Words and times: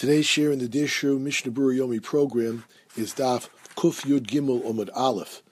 Today's 0.00 0.24
share 0.24 0.50
in 0.50 0.60
the 0.60 0.66
Dirshu 0.66 1.20
Mishnah 1.20 1.52
Yomi 1.52 2.02
program 2.02 2.64
is 2.96 3.12
Daf 3.12 3.50
Kuf 3.76 4.06
Yud 4.06 4.20
Gimel 4.28 4.64
Omid 4.64 4.88
Aleph. 4.94 5.42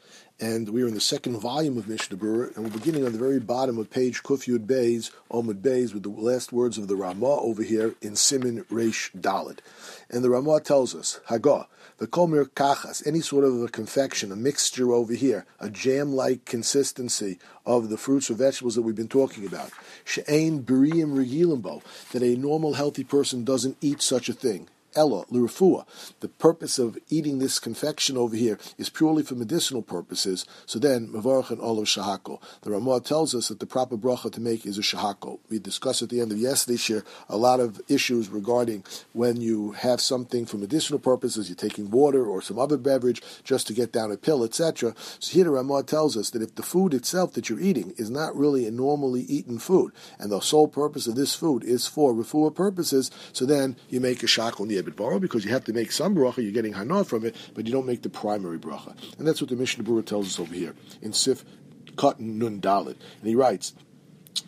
And 0.40 0.68
we 0.68 0.84
are 0.84 0.86
in 0.86 0.94
the 0.94 1.00
second 1.00 1.36
volume 1.40 1.78
of 1.78 1.88
Mishnah 1.88 2.16
Berurah, 2.16 2.54
and 2.54 2.64
we're 2.64 2.70
beginning 2.70 3.04
on 3.04 3.10
the 3.10 3.18
very 3.18 3.40
bottom 3.40 3.76
of 3.76 3.90
page 3.90 4.22
Kuf 4.22 4.46
Yud 4.46 4.66
Beis, 4.66 5.10
Omid 5.32 5.62
Beis, 5.62 5.92
with 5.92 6.04
the 6.04 6.10
last 6.10 6.52
words 6.52 6.78
of 6.78 6.86
the 6.86 6.94
Ramah 6.94 7.40
over 7.40 7.64
here 7.64 7.96
in 8.00 8.14
Simin 8.14 8.64
Reish 8.66 9.10
Dalit. 9.20 9.58
And 10.08 10.22
the 10.22 10.30
Ramah 10.30 10.60
tells 10.60 10.94
us, 10.94 11.18
Hagah, 11.28 11.66
the 11.96 12.06
kolmir 12.06 12.44
kachas, 12.44 13.04
any 13.04 13.20
sort 13.20 13.44
of 13.44 13.60
a 13.60 13.66
confection, 13.66 14.30
a 14.30 14.36
mixture 14.36 14.92
over 14.92 15.12
here, 15.12 15.44
a 15.58 15.70
jam-like 15.70 16.44
consistency 16.44 17.40
of 17.66 17.88
the 17.88 17.98
fruits 17.98 18.30
or 18.30 18.34
vegetables 18.34 18.76
that 18.76 18.82
we've 18.82 18.94
been 18.94 19.08
talking 19.08 19.44
about. 19.44 19.72
She'ain 20.04 20.62
b'riyim 20.62 21.16
regilimbo, 21.16 21.82
that 22.12 22.22
a 22.22 22.36
normal 22.36 22.74
healthy 22.74 23.02
person 23.02 23.42
doesn't 23.42 23.76
eat 23.80 24.00
such 24.00 24.28
a 24.28 24.34
thing. 24.34 24.68
Ella, 24.98 25.24
l'refua. 25.30 25.86
The 26.18 26.28
purpose 26.28 26.80
of 26.80 26.98
eating 27.08 27.38
this 27.38 27.60
confection 27.60 28.16
over 28.16 28.34
here 28.34 28.58
is 28.78 28.88
purely 28.88 29.22
for 29.22 29.36
medicinal 29.36 29.80
purposes. 29.80 30.44
So 30.66 30.80
then, 30.80 31.06
mavarach 31.08 31.50
and 31.50 31.60
olav 31.60 31.84
shahako. 31.84 32.40
The 32.62 32.72
Ramah 32.72 33.02
tells 33.02 33.32
us 33.32 33.46
that 33.46 33.60
the 33.60 33.66
proper 33.66 33.96
bracha 33.96 34.32
to 34.32 34.40
make 34.40 34.66
is 34.66 34.76
a 34.76 34.82
shahako. 34.82 35.38
We 35.48 35.60
discussed 35.60 36.02
at 36.02 36.08
the 36.08 36.20
end 36.20 36.32
of 36.32 36.38
yesterday's 36.38 36.88
year 36.88 37.04
a 37.28 37.36
lot 37.36 37.60
of 37.60 37.80
issues 37.88 38.28
regarding 38.28 38.84
when 39.12 39.40
you 39.40 39.70
have 39.72 40.00
something 40.00 40.46
for 40.46 40.56
medicinal 40.56 40.98
purposes, 40.98 41.48
you're 41.48 41.54
taking 41.54 41.92
water 41.92 42.26
or 42.26 42.42
some 42.42 42.58
other 42.58 42.76
beverage 42.76 43.22
just 43.44 43.68
to 43.68 43.72
get 43.72 43.92
down 43.92 44.10
a 44.10 44.16
pill, 44.16 44.42
etc. 44.42 44.94
So 45.20 45.32
here 45.32 45.44
the 45.44 45.50
Ramah 45.50 45.84
tells 45.84 46.16
us 46.16 46.30
that 46.30 46.42
if 46.42 46.56
the 46.56 46.64
food 46.64 46.92
itself 46.92 47.34
that 47.34 47.48
you're 47.48 47.60
eating 47.60 47.94
is 47.96 48.10
not 48.10 48.34
really 48.34 48.66
a 48.66 48.72
normally 48.72 49.20
eaten 49.22 49.60
food, 49.60 49.92
and 50.18 50.32
the 50.32 50.40
sole 50.40 50.66
purpose 50.66 51.06
of 51.06 51.14
this 51.14 51.36
food 51.36 51.62
is 51.62 51.86
for 51.86 52.12
refuah 52.12 52.52
purposes, 52.52 53.12
so 53.32 53.46
then 53.46 53.76
you 53.88 54.00
make 54.00 54.24
a 54.24 54.26
borrow 54.96 55.18
because 55.18 55.44
you 55.44 55.50
have 55.50 55.64
to 55.64 55.72
make 55.72 55.92
some 55.92 56.14
bracha, 56.14 56.42
you're 56.42 56.52
getting 56.52 56.74
hana 56.74 57.04
from 57.04 57.24
it, 57.24 57.34
but 57.54 57.66
you 57.66 57.72
don't 57.72 57.86
make 57.86 58.02
the 58.02 58.10
primary 58.10 58.58
bracha. 58.58 58.96
And 59.18 59.26
that's 59.26 59.40
what 59.40 59.50
the 59.50 59.56
Mishnah 59.56 59.84
Berurah 59.84 60.04
tells 60.04 60.26
us 60.26 60.40
over 60.40 60.54
here 60.54 60.74
in 61.02 61.12
Sif 61.12 61.44
Katan 61.96 62.36
Nun 62.36 62.60
Dalit. 62.60 62.96
And 63.20 63.28
he 63.28 63.34
writes, 63.34 63.74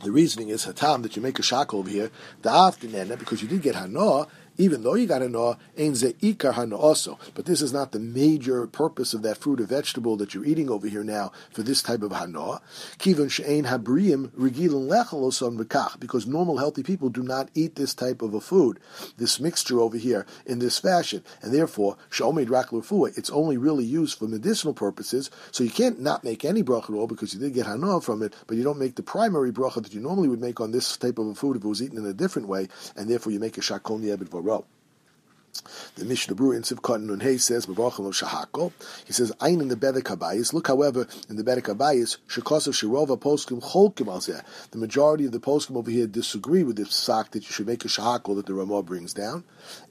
the 0.02 0.12
reasoning 0.12 0.48
is 0.48 0.66
hatam 0.66 1.02
that 1.02 1.16
you 1.16 1.22
make 1.22 1.38
a 1.38 1.42
shackle 1.42 1.80
over 1.80 1.90
here, 1.90 2.10
the 2.42 2.50
after 2.50 2.86
because 3.16 3.42
you 3.42 3.48
did 3.48 3.62
get 3.62 3.74
hana, 3.74 4.26
even 4.60 4.82
though 4.82 4.94
you 4.94 5.06
got 5.06 5.22
a 5.22 6.52
hana 6.52 6.76
also. 6.76 7.18
But 7.34 7.46
this 7.46 7.62
is 7.62 7.72
not 7.72 7.92
the 7.92 7.98
major 7.98 8.66
purpose 8.66 9.14
of 9.14 9.22
that 9.22 9.38
fruit 9.38 9.60
or 9.60 9.64
vegetable 9.64 10.16
that 10.18 10.34
you're 10.34 10.44
eating 10.44 10.68
over 10.68 10.86
here 10.86 11.02
now 11.02 11.32
for 11.52 11.62
this 11.62 11.82
type 11.82 12.02
of 12.02 12.12
hana. 12.12 12.60
Kivon 12.98 13.30
she'ein 13.30 13.64
habriim 13.64 14.28
regilin 14.30 14.88
lechaloson 14.88 15.58
v'kach, 15.58 15.98
because 15.98 16.26
normal 16.26 16.58
healthy 16.58 16.82
people 16.82 17.08
do 17.08 17.22
not 17.22 17.48
eat 17.54 17.76
this 17.76 17.94
type 17.94 18.20
of 18.22 18.34
a 18.34 18.40
food, 18.40 18.78
this 19.16 19.40
mixture 19.40 19.80
over 19.80 19.96
here 19.96 20.26
in 20.44 20.58
this 20.58 20.78
fashion, 20.78 21.24
and 21.42 21.54
therefore 21.54 21.96
she'omed 22.10 22.50
rak 22.50 22.68
it's 22.70 23.30
only 23.30 23.56
really 23.56 23.84
used 23.84 24.18
for 24.18 24.28
medicinal 24.28 24.74
purposes. 24.74 25.30
So 25.50 25.64
you 25.64 25.70
can't 25.70 26.00
not 26.00 26.22
make 26.22 26.44
any 26.44 26.62
bracha 26.62 26.90
at 26.90 26.94
all 26.96 27.06
because 27.06 27.32
you 27.32 27.40
did 27.40 27.54
get 27.54 27.66
hana 27.66 28.00
from 28.00 28.22
it, 28.22 28.34
but 28.46 28.56
you 28.56 28.62
don't 28.62 28.78
make 28.78 28.96
the 28.96 29.02
primary 29.02 29.50
bracha 29.50 29.82
that 29.82 29.94
you 29.94 30.00
normally 30.00 30.28
would 30.28 30.40
make 30.40 30.60
on 30.60 30.70
this 30.70 30.96
type 30.96 31.18
of 31.18 31.26
a 31.26 31.34
food 31.34 31.56
if 31.56 31.64
it 31.64 31.68
was 31.68 31.82
eaten 31.82 31.98
in 31.98 32.06
a 32.06 32.12
different 32.12 32.46
way, 32.46 32.68
and 32.96 33.08
therefore 33.08 33.32
you 33.32 33.40
make 33.40 33.56
a 33.56 33.60
shakol 33.60 33.98
niebet 34.00 34.28
row. 34.50 34.64
The 35.96 36.04
Mishnah 36.04 36.34
Berurah 36.34 36.56
in 36.56 36.62
Sivkot 36.62 37.02
Nun 37.02 37.20
says, 37.38 37.66
Shahako. 37.66 38.72
He 39.04 39.12
says, 39.12 39.32
Ein 39.40 39.60
in 39.60 39.68
the 39.68 39.76
Bedek 39.76 40.04
Habayis. 40.04 40.52
Look, 40.52 40.68
however, 40.68 41.06
in 41.28 41.36
the 41.36 41.42
Bedek 41.42 41.64
Habayis, 41.64 42.18
Shekosav 42.28 42.72
Shirova 42.72 43.18
Poskim 43.18 43.60
Cholkim 43.60 44.06
Alzeh. 44.06 44.42
The 44.70 44.78
majority 44.78 45.26
of 45.26 45.32
the 45.32 45.40
Poskim 45.40 45.76
over 45.76 45.90
here 45.90 46.06
disagree 46.06 46.62
with 46.62 46.76
this 46.76 47.04
fact 47.04 47.32
that 47.32 47.42
you 47.42 47.52
should 47.52 47.66
make 47.66 47.84
a 47.84 47.88
Shahako 47.88 48.36
that 48.36 48.46
the 48.46 48.54
Ramah 48.54 48.82
brings 48.84 49.12
down. 49.12 49.44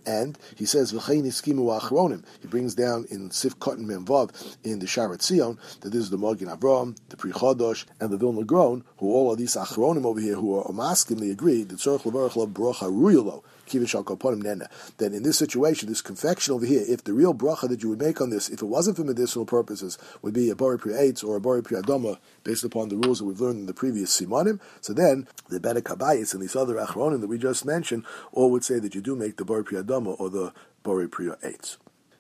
And 0.06 0.38
he 0.56 0.66
says, 0.66 0.94
V'chein 0.94 1.26
Iskimu 1.26 1.80
Achronim. 1.80 2.24
He 2.42 2.48
brings 2.48 2.74
down 2.74 3.06
in 3.12 3.30
Sivkot 3.30 3.78
Memvav 3.78 4.58
in 4.64 4.80
the 4.80 4.88
Shaar 4.88 5.10
Hatziyun 5.10 5.58
that 5.82 5.90
this 5.90 6.04
is 6.04 6.10
the 6.10 6.18
Magen 6.18 6.48
Avraham, 6.48 6.98
the 7.10 7.18
Pri 7.18 7.32
Chodosh, 7.32 7.86
and 8.00 8.10
the 8.10 8.18
Vilna 8.18 8.46
Gaon, 8.46 8.84
who 8.98 9.14
all 9.14 9.32
of 9.32 9.38
these 9.38 9.56
Achronim 9.56 10.06
over 10.06 10.20
here 10.20 10.36
who 10.36 10.58
are 10.58 10.64
Omaskim, 10.64 11.20
they 11.20 11.32
agree 11.32 11.64
that 11.64 11.78
Tzorch 11.78 12.02
Levarach 12.02 12.36
Lo 12.36 12.48
Brocha 12.48 12.90
Ruyalo 12.90 13.44
that 13.70 15.14
in 15.14 15.24
this 15.24 15.38
situation, 15.38 15.90
this 15.90 16.02
confection 16.02 16.54
over 16.54 16.66
here, 16.66 16.84
if 16.88 17.04
the 17.04 17.14
real 17.14 17.34
bracha 17.34 17.68
that 17.70 17.84
you 17.84 17.90
would 17.90 18.02
make 18.02 18.22
on 18.22 18.30
this, 18.30 18.50
if 18.50 18.62
it 18.62 18.66
wasn't 18.66 18.98
for 18.98 19.04
medicinal 19.04 19.46
purposes, 19.46 19.98
would 20.22 20.34
be 20.34 20.50
a 20.50 20.56
bori 20.56 20.78
pri 20.78 21.14
or 21.24 21.36
a 21.36 21.42
bori 21.42 21.62
pri 21.62 21.82
adoma, 21.82 22.18
based 22.44 22.64
upon 22.64 22.90
the 22.90 22.98
rules 22.98 23.20
that 23.20 23.26
we've 23.26 23.42
learned 23.42 23.60
in 23.60 23.66
the 23.66 23.74
previous 23.74 24.20
simanim, 24.20 24.60
so 24.82 24.94
then 24.94 25.28
the 25.50 25.60
Bedek 25.60 25.84
Habayis 25.84 26.34
and 26.34 26.42
these 26.42 26.56
other 26.56 26.76
achronim 26.76 27.22
that 27.22 27.28
we 27.28 27.38
just 27.38 27.66
mentioned 27.66 28.06
all 28.32 28.52
would 28.52 28.64
say 28.64 28.80
that 28.80 28.96
you 28.96 29.02
do 29.02 29.16
make 29.16 29.38
the 29.38 29.46
bori 29.46 29.64
pri 29.64 29.78
adoma 29.78 30.20
or 30.20 30.30
the 30.30 30.54
bori 30.84 31.08
pri. 31.08 31.30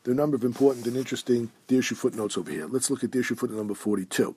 There 0.10 0.16
are 0.16 0.22
a 0.22 0.26
number 0.26 0.38
of 0.38 0.44
important 0.44 0.88
and 0.88 0.98
interesting 0.98 1.52
Dirshu 1.68 1.96
footnotes 1.96 2.36
over 2.36 2.50
here. 2.50 2.66
Let's 2.66 2.90
look 2.90 3.04
at 3.04 3.12
Dirshu 3.12 3.38
footnote 3.38 3.58
number 3.58 3.76
42. 3.76 4.36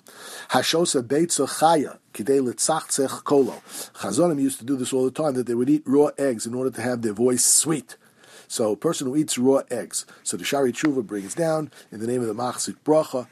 Hashosa 0.51 1.03
beitza 1.03 1.49
chaya 1.49 1.97
kidei 2.13 2.43
litzachtzech 2.47 3.25
kolo. 3.25 3.55
Chazonim 3.95 4.39
used 4.39 4.59
to 4.59 4.67
do 4.67 4.77
this 4.77 4.93
all 4.93 5.07
the 5.07 5.11
time, 5.11 5.33
that 5.33 5.47
they 5.47 5.55
would 5.55 5.71
eat 5.71 5.83
raw 5.87 6.11
eggs 6.19 6.45
in 6.45 6.53
order 6.53 6.71
to 6.71 6.83
have 6.83 7.01
their 7.01 7.15
voice 7.15 7.43
sweet. 7.43 7.97
So 8.53 8.73
a 8.73 8.77
person 8.77 9.07
who 9.07 9.17
eats 9.17 9.39
raw 9.39 9.63
eggs. 9.71 10.05
So 10.23 10.37
the 10.37 10.45
Shaarei 10.45 10.75
Teshuva 10.75 11.07
brings 11.07 11.35
down, 11.35 11.71
in 11.91 12.01
the 12.01 12.07
name 12.07 12.21
of 12.21 12.27
the 12.27 12.35
Machzik 12.35 12.77
Bracha, 12.85 13.27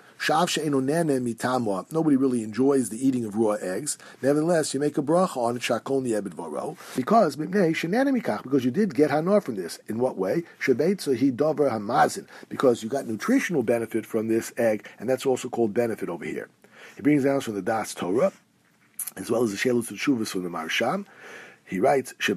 Nobody 1.92 2.16
really 2.16 2.42
enjoys 2.42 2.88
the 2.88 3.06
eating 3.06 3.26
of 3.26 3.36
raw 3.36 3.50
eggs. 3.60 3.98
Nevertheless, 4.22 4.72
you 4.72 4.80
make 4.80 4.96
a 4.96 5.02
bracha 5.02 5.36
on 5.36 5.56
it 5.56 5.62
shakol 5.62 6.02
niebed 6.02 6.32
varo 6.32 6.74
because 6.96 7.36
because 7.36 8.64
you 8.64 8.70
did 8.70 8.94
get 8.94 9.10
hanor 9.10 9.42
from 9.42 9.56
this. 9.56 9.78
In 9.88 9.98
what 9.98 10.16
way? 10.16 10.44
He 10.64 10.72
dover 10.72 11.68
hamazin 11.68 12.26
because 12.48 12.82
you 12.82 12.88
got 12.88 13.06
nutritional 13.06 13.62
benefit 13.62 14.06
from 14.06 14.28
this 14.28 14.54
egg, 14.56 14.88
and 14.98 15.06
that's 15.06 15.26
also 15.26 15.50
called 15.50 15.74
benefit 15.74 16.08
over 16.08 16.24
here. 16.24 16.48
He 16.96 17.02
brings 17.02 17.24
down 17.24 17.42
from 17.42 17.56
the 17.56 17.62
Das 17.62 17.92
Torah 17.92 18.32
as 19.16 19.30
well 19.30 19.42
as 19.42 19.50
the 19.50 19.58
Shelus 19.58 19.90
Shuvas 19.92 20.28
from 20.28 20.44
the 20.44 20.48
Maharsham. 20.48 21.04
He 21.70 21.78
writes, 21.78 22.12
He 22.18 22.34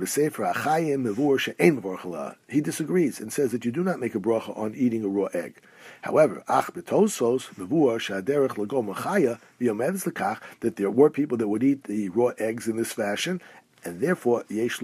disagrees 2.61 3.19
and 3.19 3.33
says 3.33 3.51
that 3.51 3.65
you 3.65 3.71
do 3.71 3.83
not 3.83 3.99
make 3.99 4.13
a 4.13 4.19
bracha 4.19 4.55
on 4.55 4.75
eating 4.75 5.03
a 5.03 5.07
raw 5.07 5.25
egg. 5.33 5.59
However, 6.01 6.43
ach 6.47 6.65
betosos 6.65 7.47
shaderech 7.55 8.49
lagom 8.49 8.93
machaya 8.93 9.39
lekach 9.59 10.39
that 10.59 10.75
there 10.75 10.91
were 10.91 11.09
people 11.09 11.35
that 11.39 11.47
would 11.47 11.63
eat 11.63 11.85
the 11.85 12.09
raw 12.09 12.33
eggs 12.37 12.67
in 12.67 12.77
this 12.77 12.93
fashion, 12.93 13.41
and 13.83 14.01
therefore 14.01 14.45
yesh 14.49 14.79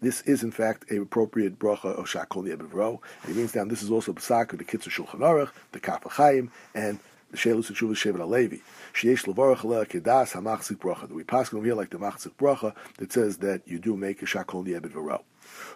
this 0.00 0.22
is 0.22 0.42
in 0.42 0.50
fact 0.50 0.90
a 0.90 1.00
appropriate 1.00 1.60
bracha 1.60 1.96
of 1.96 2.06
shakol 2.06 2.44
yebivro. 2.44 2.98
He 3.24 3.34
brings 3.34 3.52
down 3.52 3.68
this 3.68 3.84
is 3.84 3.90
also 3.92 4.12
psak 4.14 4.52
of 4.52 4.58
the 4.58 4.64
Kitzur 4.64 4.90
Shulchan 4.90 5.20
Aruch, 5.20 5.50
the 5.70 5.78
Kaf 5.78 6.02
and 6.74 6.98
Shelus 7.34 7.68
and 7.68 7.76
Shuvah 7.76 7.92
Shevet 7.92 8.18
HaLevi. 8.18 8.60
Sheyesh 8.94 9.24
levarach 9.24 9.58
aleh 9.58 9.88
kedas 9.88 10.32
hamachzik 10.32 10.78
bracha. 10.78 11.08
That 11.08 11.14
we 11.14 11.24
pass 11.24 11.52
over 11.52 11.64
here 11.64 11.74
like 11.74 11.90
the 11.90 11.98
machzik 11.98 12.32
bracha 12.38 12.74
that 12.98 13.12
says 13.12 13.38
that 13.38 13.62
you 13.66 13.78
do 13.78 13.96
make 13.96 14.22
a 14.22 14.26
shakol 14.26 14.66
yebid 14.66 14.92
v'ro. 14.92 15.22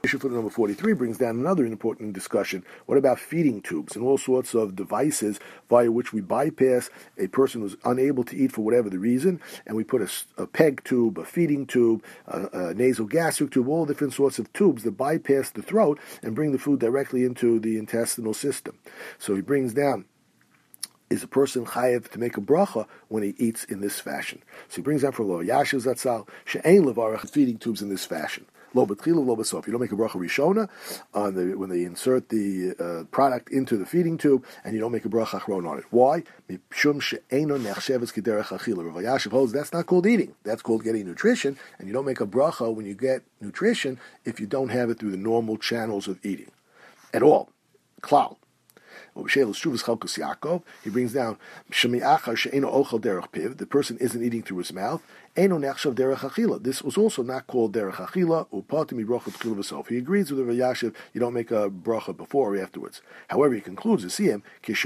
Issue 0.05 0.19
for 0.19 0.28
number 0.28 0.50
43 0.50 0.93
brings 0.93 1.19
down 1.19 1.37
another 1.37 1.67
important 1.67 2.12
discussion. 2.12 2.65
What 2.87 2.99
about 2.99 3.19
feeding 3.19 3.61
tubes 3.61 3.97
and 3.97 4.05
all 4.05 4.19
sorts 4.19 4.55
of 4.55 4.77
devices 4.77 5.41
via 5.69 5.91
which 5.91 6.12
we 6.12 6.21
bypass 6.21 6.91
a 7.19 7.27
person 7.28 7.62
who's 7.62 7.77
unable 7.84 8.25
to 8.25 8.37
eat 8.37 8.53
for 8.53 8.62
whatever 8.62 8.88
the 8.88 8.99
reason, 8.99 9.41
and 9.67 9.77
we 9.77 9.84
put 9.84 10.03
a, 10.03 10.43
a 10.43 10.47
peg 10.47 10.84
tube, 10.84 11.19
a 11.19 11.25
feeding 11.25 11.67
tube, 11.67 12.05
a, 12.27 12.49
a 12.53 12.75
nasal 12.75 13.06
gastric 13.06 13.50
tube, 13.50 13.69
all 13.69 13.87
different 13.87 14.12
sorts 14.12 14.38
of 14.38 14.53
tubes 14.53 14.83
that 14.84 14.93
bypass 14.93 15.50
the 15.50 15.62
throat 15.62 15.99
and 16.23 16.34
bring 16.34 16.53
the 16.53 16.59
food 16.59 16.81
directly 16.81 17.25
into 17.25 17.59
the 17.59 17.78
intestinal 17.78 18.34
system. 18.34 18.78
So 19.19 19.34
he 19.34 19.41
brings 19.41 19.75
down 19.75 20.05
is 21.11 21.22
a 21.22 21.28
person 21.28 21.65
chayev 21.65 22.09
to 22.11 22.19
make 22.19 22.37
a 22.37 22.41
bracha 22.41 22.87
when 23.09 23.22
he 23.22 23.34
eats 23.39 23.65
in 23.65 23.81
this 23.81 24.00
fashion. 24.00 24.43
So 24.69 24.77
he 24.77 24.83
brings 24.83 25.05
out 25.05 25.15
for 25.15 25.25
lo 25.25 25.43
yashu 25.43 25.83
zatzal 25.84 26.28
she'ain 26.44 26.84
levarach 26.84 27.28
feeding 27.31 27.59
tubes 27.59 27.83
in 27.83 27.89
this 27.89 28.05
fashion. 28.05 28.47
Lo 28.75 28.84
betchila, 28.84 29.25
lo 29.25 29.37
besof. 29.37 29.67
You 29.67 29.72
don't 29.72 29.81
make 29.81 29.93
a 29.93 29.97
bracha 29.97 30.21
rishona 30.21 30.69
on 31.15 31.34
the 31.34 31.56
when 31.56 31.71
they 31.71 31.85
insert 31.85 32.29
the 32.29 32.75
uh, 32.79 33.05
product 33.05 33.50
into 33.50 33.76
the 33.76 33.87
feeding 33.87 34.19
tube, 34.19 34.44
and 34.64 34.75
you 34.75 34.81
don't 34.81 34.93
make 34.93 35.05
a 35.05 35.08
bracha 35.08 35.41
achron 35.41 35.67
on 35.67 35.79
it. 35.79 35.85
Why? 35.91 36.25
Mishum 36.50 37.00
she'eino 37.00 37.56
nechsheves 37.59 38.12
kederech 38.12 38.49
achila. 38.49 38.85
Rav 38.85 38.94
Elyashiv 39.02 39.31
holds 39.31 39.52
that's 39.52 39.73
not 39.73 39.87
called 39.87 40.06
eating. 40.06 40.35
That's 40.43 40.61
called 40.61 40.85
getting 40.85 41.06
nutrition, 41.06 41.56
and 41.79 41.88
you 41.88 41.94
don't 41.94 42.05
make 42.05 42.20
a 42.20 42.26
bracha 42.26 42.75
when 42.75 42.85
you 42.85 42.94
get 42.94 43.23
nutrition 43.41 43.99
if 44.25 44.41
you 44.41 44.47
don't 44.47 44.69
have 44.69 44.91
it 44.91 44.99
through 44.99 45.12
the 45.12 45.17
normal 45.17 45.56
channels 45.56 46.06
of 46.09 46.19
eating 46.25 46.50
at 47.14 47.23
all. 47.23 47.49
Klal. 48.02 48.37
He 50.84 50.90
brings 50.90 51.12
down 51.12 51.38
the 53.56 53.66
person 53.66 53.98
isn't 53.98 54.22
eating 54.22 54.42
through 54.42 54.58
his 54.58 54.72
mouth, 54.72 55.02
This 55.37 56.83
was 56.83 56.97
also 56.97 57.23
not 57.23 57.47
called 57.47 57.75
derech 57.75 57.97
achila. 57.97 58.49
Upatim 58.50 59.05
bracha 59.05 59.31
tchila. 59.31 59.87
He 59.87 59.99
agrees 59.99 60.33
with 60.33 60.47
the 60.47 60.53
Yashiv. 60.53 60.94
You 61.12 61.21
don't 61.21 61.35
make 61.35 61.50
a 61.50 61.69
bracha 61.69 62.17
before 62.17 62.55
or 62.55 62.62
afterwards. 62.62 63.03
However, 63.29 63.55
he 63.55 63.61
concludes 63.61 64.03
to 64.03 64.11
see 64.11 64.25
him 64.25 64.43
If 64.67 64.85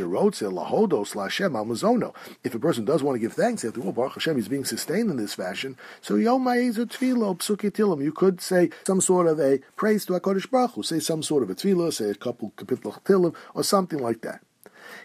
a 2.55 2.59
person 2.59 2.85
does 2.85 3.03
want 3.03 3.15
to 3.15 3.21
give 3.21 3.33
thanks 3.33 3.65
after 3.65 3.81
all, 3.81 3.93
Baruch 3.93 4.15
Hashem, 4.15 4.35
he's 4.37 4.49
being 4.49 4.65
sustained 4.65 5.09
in 5.11 5.17
this 5.17 5.35
fashion. 5.35 5.77
So 6.01 6.17
yom 6.17 6.45
ma'ezu 6.45 6.87
tefilo 6.87 7.39
psukitilim. 7.39 8.03
You 8.03 8.13
could 8.13 8.41
say 8.41 8.71
some 8.85 9.01
sort 9.01 9.29
of 9.29 9.39
a 9.39 9.61
praise 9.77 10.05
to 10.07 10.15
Hakadosh 10.15 10.51
Baruch 10.51 10.73
Hu. 10.73 10.83
Say 10.83 10.99
some 10.99 11.23
sort 11.23 11.45
of 11.45 11.51
a 11.51 11.55
tefillah. 11.55 11.93
Say 11.93 12.11
a 12.11 12.15
couple 12.15 12.53
kapitel 12.57 13.01
tilim 13.05 13.37
or 13.55 13.63
something 13.63 14.01
like 14.01 14.23
that. 14.23 14.41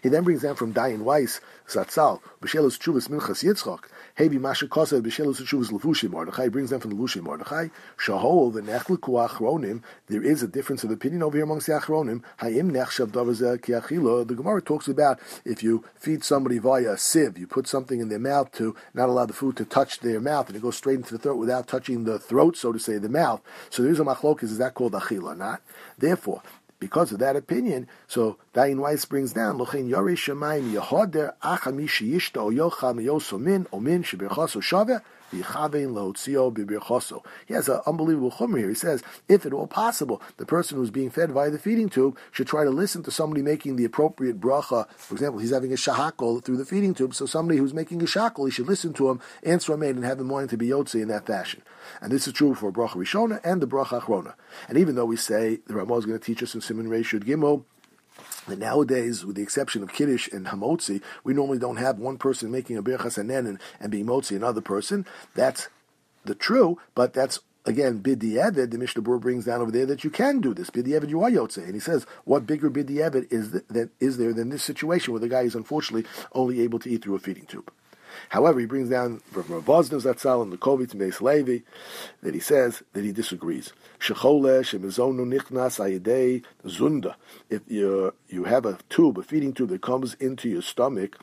He 0.02 0.08
then 0.08 0.24
brings 0.24 0.42
down 0.42 0.54
from 0.56 0.72
Dayan 0.72 1.00
Weiss, 1.00 1.40
Zatzal, 1.68 2.20
B'shelus 2.40 2.78
Chuvas 2.78 3.08
Minchas 3.08 3.42
Yitzchok, 3.44 3.84
Hebi 4.18 4.40
Masha 4.40 4.66
Kosev 4.66 5.02
B'shelus 5.02 5.40
Chuvas 5.42 5.70
Levushim 5.70 6.10
Mordechai, 6.10 6.48
brings 6.48 6.70
down 6.70 6.80
from 6.80 6.90
the 6.90 7.22
Mordechai, 7.22 7.68
Shahol, 7.98 8.52
the 8.52 8.60
Nechliku 8.60 9.28
Achronim, 9.28 9.82
there 10.06 10.22
is 10.22 10.42
a 10.42 10.48
difference 10.48 10.84
of 10.84 10.90
opinion 10.90 11.22
over 11.22 11.36
here 11.36 11.44
amongst 11.44 11.66
the 11.66 11.72
Achronim, 11.72 12.22
Hayim 12.40 12.70
Nechshav 12.70 13.08
Davazeh 13.08 13.58
Kiachilo, 13.58 14.26
the 14.26 14.34
Gemara 14.34 14.62
talks 14.62 14.88
about 14.88 15.18
if 15.44 15.62
you 15.62 15.84
feed 15.98 16.24
somebody 16.24 16.58
via 16.58 16.92
a 16.92 16.98
sieve, 16.98 17.38
you 17.38 17.46
put 17.46 17.66
something 17.66 18.00
in 18.00 18.08
their 18.08 18.18
mouth 18.18 18.52
to 18.52 18.74
not 18.94 19.08
allow 19.08 19.26
the 19.26 19.32
food 19.32 19.56
to 19.56 19.64
touch 19.64 20.00
their 20.00 20.20
mouth, 20.20 20.48
and 20.48 20.56
it 20.56 20.62
goes 20.62 20.76
straight 20.76 20.96
into 20.96 21.12
the 21.12 21.18
throat 21.18 21.36
without 21.36 21.66
touching 21.66 22.04
the 22.04 22.18
throat, 22.18 22.56
so 22.56 22.72
to 22.72 22.78
say, 22.78 22.98
the 22.98 23.08
mouth. 23.08 23.40
So 23.70 23.82
there 23.82 23.92
is 23.92 24.00
a 24.00 24.04
machlokis, 24.04 24.44
is 24.44 24.58
that 24.58 24.74
called 24.74 24.92
achila 24.92 25.32
or 25.32 25.34
not? 25.34 25.62
Therefore, 25.98 26.42
because 26.78 27.12
of 27.12 27.18
that 27.20 27.36
opinion, 27.36 27.88
so 28.06 28.38
Dayan 28.54 28.80
Weiss 28.80 29.04
brings 29.04 29.32
down 29.32 29.58
Lochin 29.58 29.88
Yore 29.88 30.14
Shemaim 30.16 30.72
Yehoder 30.72 31.34
Achamishi 31.42 32.12
Yishta 32.12 32.38
O 32.38 32.50
Yocha 32.50 32.94
Miyosomin 32.94 33.66
Omin 33.72 34.02
Shebirchaso 34.02 34.60
Shaveh 34.60 35.02
he 35.30 35.40
has 37.54 37.68
an 37.68 37.80
unbelievable 37.86 38.30
chumr 38.30 38.58
here. 38.58 38.68
He 38.68 38.74
says, 38.74 39.02
if 39.28 39.44
at 39.46 39.52
all 39.52 39.66
possible, 39.66 40.22
the 40.36 40.46
person 40.46 40.78
who's 40.78 40.90
being 40.90 41.10
fed 41.10 41.30
via 41.32 41.50
the 41.50 41.58
feeding 41.58 41.88
tube 41.88 42.16
should 42.30 42.46
try 42.46 42.64
to 42.64 42.70
listen 42.70 43.02
to 43.04 43.10
somebody 43.10 43.42
making 43.42 43.76
the 43.76 43.84
appropriate 43.84 44.40
bracha. 44.40 44.88
For 44.90 45.14
example, 45.14 45.40
he's 45.40 45.50
having 45.50 45.72
a 45.72 45.76
shahakol 45.76 46.44
through 46.44 46.56
the 46.56 46.64
feeding 46.64 46.94
tube, 46.94 47.14
so 47.14 47.26
somebody 47.26 47.58
who's 47.58 47.74
making 47.74 48.02
a 48.02 48.06
shakol, 48.06 48.46
he 48.46 48.50
should 48.50 48.66
listen 48.66 48.92
to 48.94 49.10
him, 49.10 49.20
answer 49.42 49.76
maid, 49.76 49.96
and 49.96 50.04
have 50.04 50.20
him 50.20 50.28
wanting 50.28 50.48
to 50.48 50.56
be 50.56 50.68
yotzi 50.68 51.02
in 51.02 51.08
that 51.08 51.26
fashion. 51.26 51.62
And 52.00 52.12
this 52.12 52.26
is 52.26 52.32
true 52.32 52.54
for 52.54 52.72
bracha 52.72 52.96
rishona 52.96 53.40
and 53.44 53.60
the 53.60 53.66
bracha 53.66 54.00
achrona. 54.00 54.34
And 54.68 54.78
even 54.78 54.94
though 54.94 55.04
we 55.04 55.16
say 55.16 55.60
the 55.66 55.74
Ramah 55.74 55.98
is 55.98 56.06
going 56.06 56.18
to 56.18 56.24
teach 56.24 56.42
us 56.42 56.54
in 56.54 56.60
Simon 56.60 56.88
Reshud 56.88 57.24
Gimel, 57.24 57.64
nowadays, 58.48 59.24
with 59.24 59.36
the 59.36 59.42
exception 59.42 59.82
of 59.82 59.92
Kiddush 59.92 60.28
and 60.32 60.46
Hamotzi, 60.46 61.02
we 61.24 61.34
normally 61.34 61.58
don't 61.58 61.76
have 61.76 61.98
one 61.98 62.18
person 62.18 62.50
making 62.50 62.76
a 62.76 62.82
Birchas 62.82 63.18
Hanen 63.18 63.58
and, 63.80 63.90
being 63.90 64.06
Motzi 64.06 64.36
another 64.36 64.60
person. 64.60 65.06
That's 65.34 65.68
the 66.24 66.34
true, 66.34 66.78
but 66.94 67.12
that's 67.12 67.40
again, 67.66 68.00
bidiyeved, 68.00 68.70
the 68.70 68.78
Mishnah 68.78 69.02
Berurah 69.02 69.20
brings 69.20 69.44
down 69.44 69.60
over 69.60 69.70
there 69.70 69.86
that 69.86 70.04
you 70.04 70.10
can 70.10 70.40
do 70.40 70.54
this. 70.54 70.70
Bidiyeved, 70.70 71.08
you 71.08 71.22
are 71.22 71.30
yotze. 71.30 71.58
And 71.58 71.74
he 71.74 71.80
says, 71.80 72.06
what 72.24 72.46
bigger 72.46 72.70
bidiyeved 72.70 73.32
is, 73.32 73.50
that 73.50 73.90
is 74.00 74.18
there 74.18 74.32
than 74.32 74.50
this 74.50 74.62
situation 74.62 75.12
where 75.12 75.20
the 75.20 75.28
guy 75.28 75.42
is 75.42 75.54
unfortunately 75.54 76.08
only 76.32 76.60
able 76.60 76.78
to 76.78 76.88
eat 76.88 77.02
through 77.02 77.16
a 77.16 77.18
feeding 77.18 77.46
tube? 77.46 77.70
However, 78.30 78.60
he 78.60 78.66
brings 78.66 78.90
down 78.90 79.20
from 79.30 79.44
Rav 79.48 79.64
Wosner 79.64 80.02
Zatzal 80.02 80.42
and 80.42 80.52
the 80.52 80.56
Kovitz 80.56 80.94
Beis 80.94 81.20
Levi 81.20 81.64
that 82.22 82.34
he 82.34 82.40
says 82.40 82.82
that 82.92 83.04
he 83.04 83.12
disagrees. 83.12 83.72
If 87.48 87.62
you 87.68 88.14
you 88.28 88.44
have 88.44 88.66
a 88.66 88.78
tube, 88.88 89.18
a 89.18 89.22
feeding 89.22 89.52
tube 89.52 89.70
that 89.70 89.82
comes 89.82 90.14
into 90.14 90.48
your 90.48 90.62
stomach, 90.62 91.18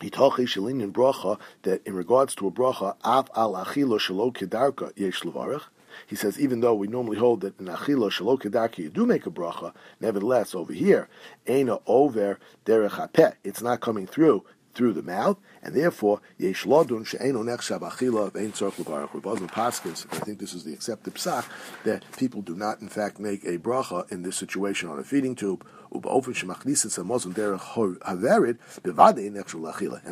that 0.00 1.80
in 1.84 1.94
regards 1.94 2.34
to 2.34 2.46
a 2.46 2.50
bracha 2.50 2.96
av 3.04 3.30
al 3.36 3.52
achilo 3.54 3.98
shalo 3.98 4.32
kedarka. 4.32 5.62
He 6.06 6.16
says, 6.16 6.38
even 6.40 6.60
though 6.60 6.74
we 6.74 6.86
normally 6.86 7.18
hold 7.18 7.40
that 7.42 7.58
in 7.60 7.66
achilo 7.66 8.10
kedarka 8.10 8.78
you 8.78 8.88
do 8.88 9.04
make 9.04 9.26
a 9.26 9.30
bracha, 9.30 9.72
nevertheless 10.00 10.54
over 10.54 10.72
here, 10.72 11.08
ena 11.46 11.78
over 11.86 12.38
derech 12.64 13.34
it's 13.44 13.60
not 13.60 13.80
coming 13.80 14.06
through 14.06 14.44
through 14.74 14.92
the 14.92 15.02
mouth, 15.02 15.38
and 15.62 15.74
therefore 15.74 16.20
yesh 16.38 16.64
lodun 16.64 17.04
she'enu 17.04 17.42
nechshav 17.44 17.80
achila 17.80 18.30
ve'en 18.30 18.52
tzorch 18.52 18.74
levarach. 18.82 19.10
Paskins, 19.50 20.06
I 20.12 20.18
think 20.20 20.38
this 20.38 20.54
is 20.54 20.64
the 20.64 20.72
accepted 20.72 21.14
psak 21.14 21.44
that 21.84 22.04
people 22.16 22.42
do 22.42 22.54
not 22.54 22.80
in 22.80 22.88
fact 22.88 23.18
make 23.18 23.44
a 23.44 23.58
bracha 23.58 24.10
in 24.12 24.22
this 24.22 24.36
situation 24.36 24.88
on 24.88 24.98
a 24.98 25.04
feeding 25.04 25.34
tube. 25.34 25.66
And 25.92 26.04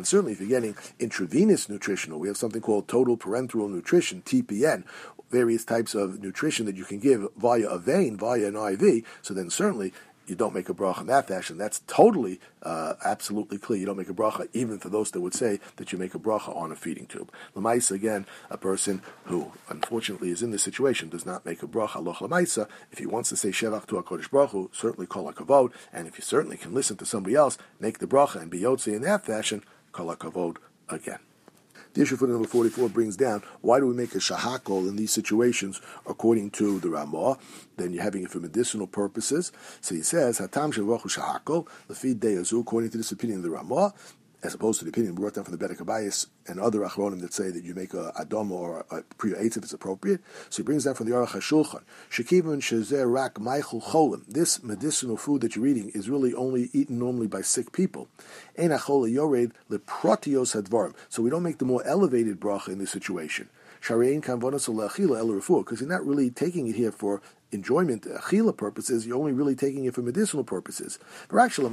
certainly, 0.05 0.33
if 0.33 0.39
you're 0.41 0.49
getting 0.49 0.75
intravenous 0.99 1.69
nutritional, 1.69 2.19
we 2.19 2.27
have 2.27 2.35
something 2.35 2.61
called 2.61 2.89
total 2.89 3.15
parenteral 3.17 3.69
nutrition 3.71 4.21
(TPN), 4.25 4.83
various 5.31 5.63
types 5.63 5.95
of 5.95 6.19
nutrition 6.21 6.65
that 6.65 6.75
you 6.75 6.83
can 6.83 6.99
give 6.99 7.29
via 7.37 7.65
a 7.69 7.77
vein, 7.77 8.17
via 8.17 8.47
an 8.47 8.57
IV. 8.57 9.05
So 9.21 9.33
then, 9.33 9.49
certainly, 9.49 9.93
you 10.29 10.35
don't 10.35 10.53
make 10.53 10.69
a 10.69 10.73
bracha 10.73 11.01
in 11.01 11.07
that 11.07 11.27
fashion. 11.27 11.57
That's 11.57 11.81
totally, 11.87 12.39
uh, 12.63 12.93
absolutely 13.03 13.57
clear. 13.57 13.79
You 13.79 13.85
don't 13.85 13.97
make 13.97 14.09
a 14.09 14.13
bracha, 14.13 14.47
even 14.53 14.79
for 14.79 14.89
those 14.89 15.11
that 15.11 15.21
would 15.21 15.33
say 15.33 15.59
that 15.77 15.91
you 15.91 15.97
make 15.97 16.13
a 16.13 16.19
bracha 16.19 16.55
on 16.55 16.71
a 16.71 16.75
feeding 16.75 17.07
tube. 17.07 17.31
Lamaisa, 17.55 17.91
again, 17.91 18.25
a 18.49 18.57
person 18.57 19.01
who 19.25 19.51
unfortunately 19.69 20.29
is 20.29 20.41
in 20.41 20.51
this 20.51 20.63
situation 20.63 21.09
does 21.09 21.25
not 21.25 21.45
make 21.45 21.63
a 21.63 21.67
bracha 21.67 22.03
loch 22.03 22.17
lamaisa. 22.17 22.67
If 22.91 22.99
he 22.99 23.05
wants 23.05 23.29
to 23.29 23.35
say 23.35 23.49
shevach 23.49 23.87
to 23.87 23.95
Hakadosh 23.95 24.29
Baruch 24.29 24.51
Hu, 24.51 24.69
certainly 24.73 25.07
call 25.07 25.27
a 25.29 25.33
kavod, 25.33 25.71
and 25.91 26.07
if 26.07 26.17
you 26.17 26.23
certainly 26.23 26.57
can 26.57 26.73
listen 26.73 26.97
to 26.97 27.05
somebody 27.05 27.35
else, 27.35 27.57
make 27.79 27.99
the 27.99 28.07
bracha 28.07 28.41
and 28.41 28.51
be 28.51 28.61
yotze 28.61 28.93
in 28.93 29.01
that 29.03 29.25
fashion, 29.25 29.63
call 29.91 30.11
a 30.11 30.17
kavod 30.17 30.57
again. 30.89 31.19
The 31.93 32.03
issue 32.03 32.17
for 32.17 32.27
number 32.27 32.47
44 32.47 32.89
brings 32.89 33.17
down 33.17 33.41
why 33.61 33.79
do 33.79 33.87
we 33.87 33.95
make 33.95 34.13
a 34.13 34.19
shahakol 34.19 34.87
in 34.87 34.95
these 34.95 35.11
situations 35.11 35.81
according 36.07 36.51
to 36.51 36.79
the 36.79 36.89
Ramah? 36.89 37.37
Then 37.77 37.93
you're 37.93 38.03
having 38.03 38.23
it 38.23 38.29
for 38.29 38.39
medicinal 38.39 38.85
purposes. 38.85 39.51
So 39.81 39.95
he 39.95 40.01
says, 40.01 40.39
Hatam 40.39 40.71
Shahakol, 40.71 41.67
the 41.87 41.95
feed 41.95 42.19
Deyazu, 42.19 42.61
according 42.61 42.91
to 42.91 42.97
this 42.97 43.11
opinion 43.11 43.39
of 43.39 43.43
the 43.43 43.49
Ramah, 43.49 43.93
as 44.41 44.53
opposed 44.53 44.79
to 44.79 44.85
the 44.85 44.89
opinion 44.89 45.15
brought 45.15 45.33
down 45.33 45.43
from 45.43 45.55
the 45.55 45.67
Bedek 45.67 45.77
Abayis 45.77 46.27
and 46.47 46.59
other 46.59 46.79
Achronim 46.79 47.21
that 47.21 47.33
say 47.33 47.49
that 47.51 47.63
you 47.63 47.75
make 47.75 47.93
a 47.93 48.11
Adom 48.19 48.51
or 48.51 48.85
a 48.89 49.03
Priya 49.17 49.35
Eitz 49.35 49.57
if 49.57 49.63
it's 49.63 49.73
appropriate. 49.73 50.21
So 50.49 50.57
he 50.57 50.65
brings 50.65 50.85
that 50.85 50.95
from 50.95 51.09
the 51.09 51.15
Aruch 51.15 51.29
HaShulchan. 51.29 51.83
Shekivun 52.09 52.61
Shezer 52.61 53.11
Rak 53.11 53.35
Maichel 53.35 53.83
Cholim. 53.83 54.25
This 54.27 54.63
medicinal 54.63 55.17
food 55.17 55.41
that 55.41 55.55
you're 55.55 55.67
eating 55.67 55.89
is 55.89 56.09
really 56.09 56.33
only 56.33 56.69
eaten 56.71 56.99
normally 56.99 57.27
by 57.27 57.41
sick 57.41 57.71
people. 57.71 58.07
Ein 58.57 58.69
Achol 58.69 59.11
Yored 59.11 59.51
Leprotios 59.69 60.59
Hadvarim. 60.59 60.95
So 61.09 61.21
we 61.21 61.29
don't 61.29 61.43
make 61.43 61.57
the 61.57 61.65
more 61.65 61.85
elevated 61.85 62.39
bracha 62.39 62.69
in 62.69 62.79
this 62.79 62.91
situation. 62.91 63.49
Kanvonas 63.81 65.65
Because 65.65 65.81
you're 65.81 65.89
not 65.89 66.05
really 66.05 66.29
taking 66.29 66.67
it 66.67 66.75
here 66.75 66.91
for 66.91 67.21
enjoyment, 67.51 68.03
achila 68.03 68.55
purposes, 68.55 69.07
you're 69.07 69.17
only 69.17 69.31
really 69.31 69.55
taking 69.55 69.85
it 69.85 69.95
for 69.95 70.01
medicinal 70.01 70.43
purposes. 70.43 70.99
But 71.29 71.57
you 71.59 71.69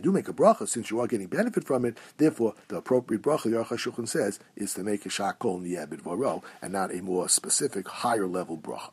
do 0.00 0.12
make 0.12 0.28
a 0.28 0.32
bracha 0.32 0.68
since 0.68 0.90
you 0.90 1.00
are 1.00 1.06
getting 1.06 1.26
benefit 1.26 1.64
from 1.64 1.84
it. 1.84 1.98
Therefore, 2.16 2.54
the 2.68 2.76
appropriate 2.76 3.22
bracha, 3.22 3.46
Aruch 3.46 3.66
HaShulchan 3.66 4.08
says, 4.08 4.38
is 4.56 4.74
to 4.74 4.82
make 4.82 5.04
a 5.04 5.08
shakol 5.08 5.60
niyabit 5.60 6.00
varo 6.00 6.42
and 6.62 6.72
not 6.72 6.94
a 6.94 7.02
more 7.02 7.28
specific, 7.28 7.88
higher 7.88 8.26
level 8.26 8.56
bracha. 8.56 8.90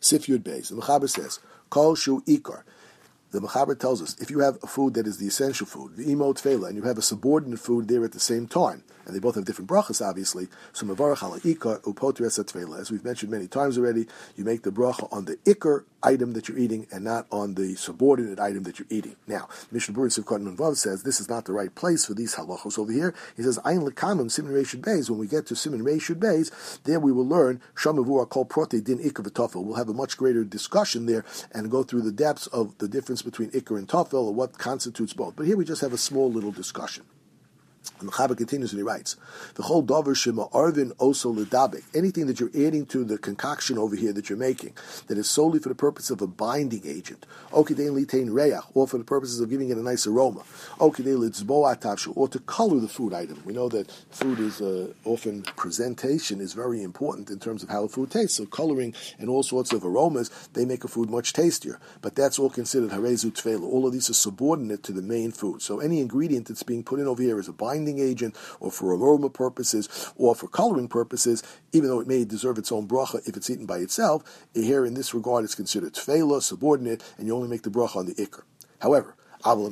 Sif 0.00 0.26
Yud 0.26 0.42
Beis. 0.42 0.68
The 0.68 0.76
Mechaber 0.76 1.08
says, 1.08 1.40
Kol 1.70 1.94
Shu 1.94 2.20
Ikar. 2.22 2.62
The 3.34 3.40
Mechaber 3.40 3.76
tells 3.76 4.00
us 4.00 4.14
if 4.20 4.30
you 4.30 4.38
have 4.38 4.58
a 4.62 4.68
food 4.68 4.94
that 4.94 5.08
is 5.08 5.16
the 5.16 5.26
essential 5.26 5.66
food, 5.66 5.96
the 5.96 6.08
imo 6.08 6.32
tefela, 6.34 6.68
and 6.68 6.76
you 6.76 6.82
have 6.82 6.98
a 6.98 7.02
subordinate 7.02 7.58
food 7.58 7.88
there 7.88 8.04
at 8.04 8.12
the 8.12 8.20
same 8.20 8.46
time, 8.46 8.84
and 9.04 9.12
they 9.12 9.18
both 9.18 9.34
have 9.34 9.44
different 9.44 9.68
brachas, 9.68 10.00
obviously. 10.00 10.46
So 10.72 10.86
mavarach 10.86 11.20
ala 11.20 11.40
ikar. 11.40 12.78
As 12.78 12.92
we've 12.92 13.04
mentioned 13.04 13.32
many 13.32 13.48
times 13.48 13.76
already, 13.76 14.06
you 14.36 14.44
make 14.44 14.62
the 14.62 14.70
bracha 14.70 15.12
on 15.12 15.24
the 15.24 15.34
ikar 15.38 15.82
item 16.04 16.34
that 16.34 16.48
you're 16.48 16.58
eating 16.58 16.86
and 16.92 17.02
not 17.02 17.26
on 17.32 17.54
the 17.54 17.74
subordinate 17.74 18.38
item 18.38 18.62
that 18.64 18.78
you're 18.78 18.86
eating. 18.90 19.16
Now, 19.26 19.48
Mishnah 19.72 19.94
Berurah 19.94 20.22
Sivkot 20.22 20.56
Vav 20.56 20.76
says 20.76 21.02
this 21.02 21.18
is 21.18 21.28
not 21.28 21.46
the 21.46 21.52
right 21.52 21.74
place 21.74 22.04
for 22.04 22.14
these 22.14 22.34
halachos 22.36 22.78
over 22.78 22.92
here. 22.92 23.14
He 23.36 23.42
says 23.42 23.58
ayin 23.64 23.88
lekamim 23.88 24.30
simin 24.30 24.52
reishud 24.52 24.82
beis. 24.82 25.10
When 25.10 25.18
we 25.18 25.26
get 25.26 25.46
to 25.46 25.56
simin 25.56 25.82
reishud 25.82 26.16
beis, 26.16 26.82
there 26.84 27.00
we 27.00 27.10
will 27.10 27.26
learn 27.26 27.60
shamavur 27.74 28.28
kol 28.28 28.44
prote 28.44 28.84
din 28.84 28.98
ikar. 28.98 29.64
We'll 29.64 29.76
have 29.76 29.88
a 29.88 29.94
much 29.94 30.16
greater 30.16 30.44
discussion 30.44 31.06
there 31.06 31.24
and 31.52 31.70
go 31.70 31.82
through 31.82 32.02
the 32.02 32.12
depths 32.12 32.46
of 32.48 32.76
the 32.78 32.86
difference 32.86 33.23
between 33.24 33.50
ikar 33.50 33.78
and 33.78 33.88
tafel 33.88 34.26
or 34.26 34.34
what 34.34 34.58
constitutes 34.58 35.12
both. 35.12 35.34
But 35.36 35.46
here 35.46 35.56
we 35.56 35.64
just 35.64 35.80
have 35.80 35.92
a 35.92 35.98
small 35.98 36.30
little 36.30 36.52
discussion. 36.52 37.04
And 38.00 38.08
the 38.08 38.12
Chaber 38.12 38.36
continues 38.36 38.72
and 38.72 38.78
he 38.78 38.82
writes, 38.82 39.16
"The 39.54 39.62
whole 39.62 39.82
dover 39.82 40.14
shema 40.14 40.48
arvin 40.48 40.92
oso 40.96 41.34
ledabik. 41.34 41.82
Anything 41.94 42.26
that 42.26 42.40
you're 42.40 42.50
adding 42.54 42.86
to 42.86 43.04
the 43.04 43.18
concoction 43.18 43.78
over 43.78 43.96
here 43.96 44.12
that 44.12 44.28
you're 44.28 44.38
making, 44.38 44.74
that 45.06 45.18
is 45.18 45.28
solely 45.28 45.58
for 45.58 45.68
the 45.68 45.74
purpose 45.74 46.10
of 46.10 46.20
a 46.22 46.26
binding 46.26 46.82
agent, 46.84 47.26
okidein 47.52 47.94
litain 47.94 48.32
reach, 48.32 48.60
or 48.74 48.86
for 48.86 48.98
the 48.98 49.04
purposes 49.04 49.40
of 49.40 49.50
giving 49.50 49.70
it 49.70 49.76
a 49.76 49.82
nice 49.82 50.06
aroma, 50.06 50.42
okidein 50.78 52.14
or 52.16 52.28
to 52.28 52.38
color 52.40 52.80
the 52.80 52.88
food 52.88 53.12
item. 53.12 53.42
We 53.44 53.52
know 53.52 53.68
that 53.68 53.90
food 54.10 54.38
is 54.38 54.60
uh, 54.60 54.92
often 55.04 55.42
presentation 55.56 56.40
is 56.40 56.52
very 56.52 56.82
important 56.82 57.30
in 57.30 57.38
terms 57.38 57.62
of 57.62 57.68
how 57.68 57.86
food 57.86 58.10
tastes. 58.10 58.36
So 58.36 58.46
coloring 58.46 58.94
and 59.18 59.28
all 59.28 59.42
sorts 59.42 59.72
of 59.72 59.84
aromas 59.84 60.30
they 60.52 60.64
make 60.64 60.84
a 60.84 60.88
food 60.88 61.10
much 61.10 61.32
tastier. 61.32 61.78
But 62.00 62.14
that's 62.14 62.38
all 62.38 62.50
considered 62.50 62.90
harezu 62.90 63.32
tfela. 63.32 63.62
All 63.62 63.86
of 63.86 63.92
these 63.92 64.10
are 64.10 64.14
subordinate 64.14 64.82
to 64.84 64.92
the 64.92 65.02
main 65.02 65.32
food. 65.32 65.62
So 65.62 65.80
any 65.80 66.00
ingredient 66.00 66.48
that's 66.48 66.62
being 66.62 66.82
put 66.84 67.00
in 67.00 67.06
over 67.06 67.22
here 67.22 67.38
is 67.38 67.48
a 67.48 67.52
binding 67.52 67.73
binding 67.74 67.98
agent 67.98 68.36
or 68.60 68.70
for 68.70 68.94
aroma 68.94 69.28
purposes 69.28 70.12
or 70.16 70.34
for 70.34 70.46
coloring 70.48 70.86
purposes, 70.88 71.42
even 71.72 71.88
though 71.88 72.00
it 72.00 72.06
may 72.06 72.24
deserve 72.24 72.56
its 72.56 72.70
own 72.70 72.86
bracha 72.86 73.26
if 73.28 73.36
it's 73.36 73.50
eaten 73.50 73.66
by 73.66 73.78
itself, 73.78 74.22
here 74.54 74.86
in 74.86 74.94
this 74.94 75.12
regard 75.12 75.44
it's 75.44 75.56
considered 75.56 75.92
tefela, 75.92 76.40
subordinate, 76.40 77.02
and 77.18 77.26
you 77.26 77.34
only 77.34 77.48
make 77.48 77.62
the 77.62 77.70
bracha 77.70 77.96
on 77.96 78.06
the 78.06 78.14
ikr. 78.14 78.42
However, 78.80 79.16
but 79.44 79.68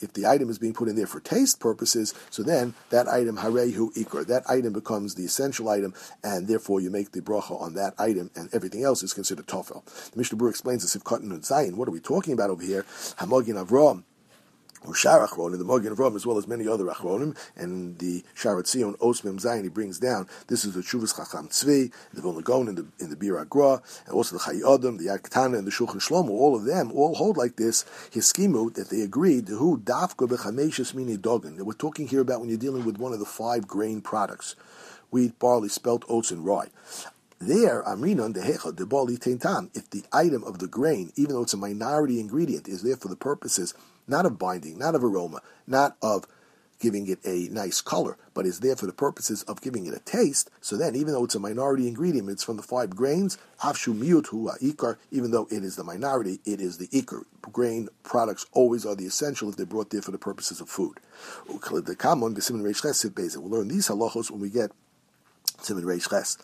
if 0.00 0.12
the 0.14 0.26
item 0.26 0.48
is 0.48 0.58
being 0.58 0.72
put 0.72 0.88
in 0.88 0.96
there 0.96 1.06
for 1.06 1.20
taste 1.20 1.60
purposes, 1.60 2.14
so 2.30 2.42
then 2.42 2.72
that 2.88 3.06
item 3.06 3.36
harehu 3.36 3.94
ikr, 3.94 4.26
that 4.26 4.48
item 4.48 4.72
becomes 4.72 5.14
the 5.14 5.24
essential 5.24 5.68
item, 5.68 5.92
and 6.24 6.48
therefore 6.48 6.80
you 6.80 6.88
make 6.90 7.12
the 7.12 7.20
bracha 7.20 7.60
on 7.60 7.74
that 7.74 7.92
item, 7.98 8.30
and 8.34 8.48
everything 8.54 8.82
else 8.82 9.02
is 9.02 9.12
considered 9.12 9.46
tofel. 9.46 9.84
The 10.12 10.18
Mishnah 10.18 10.38
Berurah 10.38 10.50
explains 10.50 10.80
this 10.82 10.96
if 10.96 11.04
katan 11.04 11.30
and 11.30 11.42
zayin. 11.42 11.74
What 11.74 11.88
are 11.88 11.92
we 11.92 12.00
talking 12.00 12.32
about 12.32 12.48
over 12.48 12.62
here? 12.62 12.84
Hamogin 13.18 13.62
Avram 13.62 14.04
or 14.86 14.94
Shar 14.94 15.26
Achronim, 15.26 15.58
the 15.58 15.64
Magen 15.64 15.94
Avraham, 15.94 16.16
as 16.16 16.26
well 16.26 16.38
as 16.38 16.46
many 16.46 16.68
other 16.68 16.84
Achronim, 16.84 17.36
and 17.56 17.98
the 17.98 18.24
Shaar 18.34 18.62
Hatziyun, 18.62 18.96
Osmim 18.98 19.40
Zayin, 19.40 19.64
he 19.64 19.68
brings 19.68 19.98
down, 19.98 20.28
this 20.46 20.64
is 20.64 20.74
the 20.74 20.80
Shuvas 20.80 21.16
Chacham 21.16 21.48
Tzvi, 21.48 21.92
the 22.12 22.22
Vilna 22.22 22.42
Gaon 22.42 22.68
in 22.68 22.74
the, 22.76 22.86
in 22.98 23.10
the 23.10 23.16
Biur 23.16 23.44
HaGra, 23.44 23.82
and 24.06 24.14
also 24.14 24.36
the 24.36 24.42
Chai 24.44 24.58
Adam, 24.72 24.98
the 24.98 25.06
Yaktana, 25.06 25.58
and 25.58 25.66
the 25.66 25.70
Shulchan 25.70 26.00
Shlomo, 26.00 26.30
all 26.30 26.54
of 26.54 26.64
them, 26.64 26.92
all 26.92 27.14
hold 27.14 27.36
like 27.36 27.56
this, 27.56 27.84
Hiskimu, 28.12 28.74
that 28.74 28.90
they 28.90 29.00
agreed, 29.00 29.46
to 29.48 29.56
who 29.56 29.78
Dafka 29.78 30.28
Bechameshes 30.28 30.94
Mini 30.94 31.16
Dogan. 31.16 31.64
We're 31.64 31.72
talking 31.72 32.08
here 32.08 32.20
about 32.20 32.40
when 32.40 32.48
you're 32.48 32.58
dealing 32.58 32.84
with 32.84 32.98
one 32.98 33.12
of 33.12 33.18
the 33.18 33.26
five 33.26 33.66
grain 33.66 34.00
products, 34.00 34.54
wheat, 35.10 35.38
barley, 35.38 35.68
spelt, 35.68 36.04
oats, 36.08 36.30
and 36.30 36.44
rye. 36.44 36.68
There, 37.40 37.84
Amrinon 37.84 38.34
dehecha 38.34 38.72
debali 38.72 39.40
tam. 39.40 39.70
If 39.72 39.90
the 39.90 40.02
item 40.12 40.42
of 40.42 40.58
the 40.58 40.66
grain, 40.66 41.12
even 41.14 41.34
though 41.34 41.42
it's 41.42 41.54
a 41.54 41.58
minority 41.58 42.18
ingredient, 42.18 42.66
is 42.66 42.82
there 42.82 42.96
for 42.96 43.08
the 43.08 43.16
purposes 43.16 43.74
not 44.08 44.26
of 44.26 44.38
binding, 44.38 44.78
not 44.78 44.96
of 44.96 45.04
aroma, 45.04 45.40
not 45.66 45.96
of 46.02 46.24
giving 46.80 47.08
it 47.08 47.18
a 47.24 47.48
nice 47.52 47.80
color, 47.80 48.16
but 48.34 48.46
is 48.46 48.60
there 48.60 48.76
for 48.76 48.86
the 48.86 48.92
purposes 48.92 49.42
of 49.44 49.60
giving 49.60 49.86
it 49.86 49.94
a 49.94 50.00
taste. 50.00 50.50
So 50.60 50.76
then, 50.76 50.96
even 50.96 51.12
though 51.12 51.24
it's 51.24 51.34
a 51.34 51.40
minority 51.40 51.88
ingredient, 51.88 52.28
it's 52.28 52.44
from 52.44 52.56
the 52.56 52.62
five 52.62 52.96
grains, 52.96 53.38
afshu 53.62 53.96
miut 53.96 54.26
ikar, 54.60 54.96
even 55.10 55.30
though 55.30 55.46
it 55.50 55.64
is 55.64 55.76
the 55.76 55.84
minority, 55.84 56.40
it 56.44 56.60
is 56.60 56.78
the 56.78 56.88
ikar. 56.88 57.24
Grain 57.52 57.88
products 58.02 58.46
always 58.52 58.84
are 58.84 58.94
the 58.94 59.06
essential 59.06 59.48
if 59.48 59.56
they're 59.56 59.66
brought 59.66 59.90
there 59.90 60.02
for 60.02 60.10
the 60.10 60.18
purposes 60.18 60.60
of 60.60 60.68
food. 60.68 61.00
We'll 61.48 61.58
learn 61.58 61.84
these 63.68 63.88
halachos 63.88 64.30
when 64.30 64.40
we 64.40 64.50
get 64.50 64.70
Simon 65.60 65.84
Reish. 65.84 66.36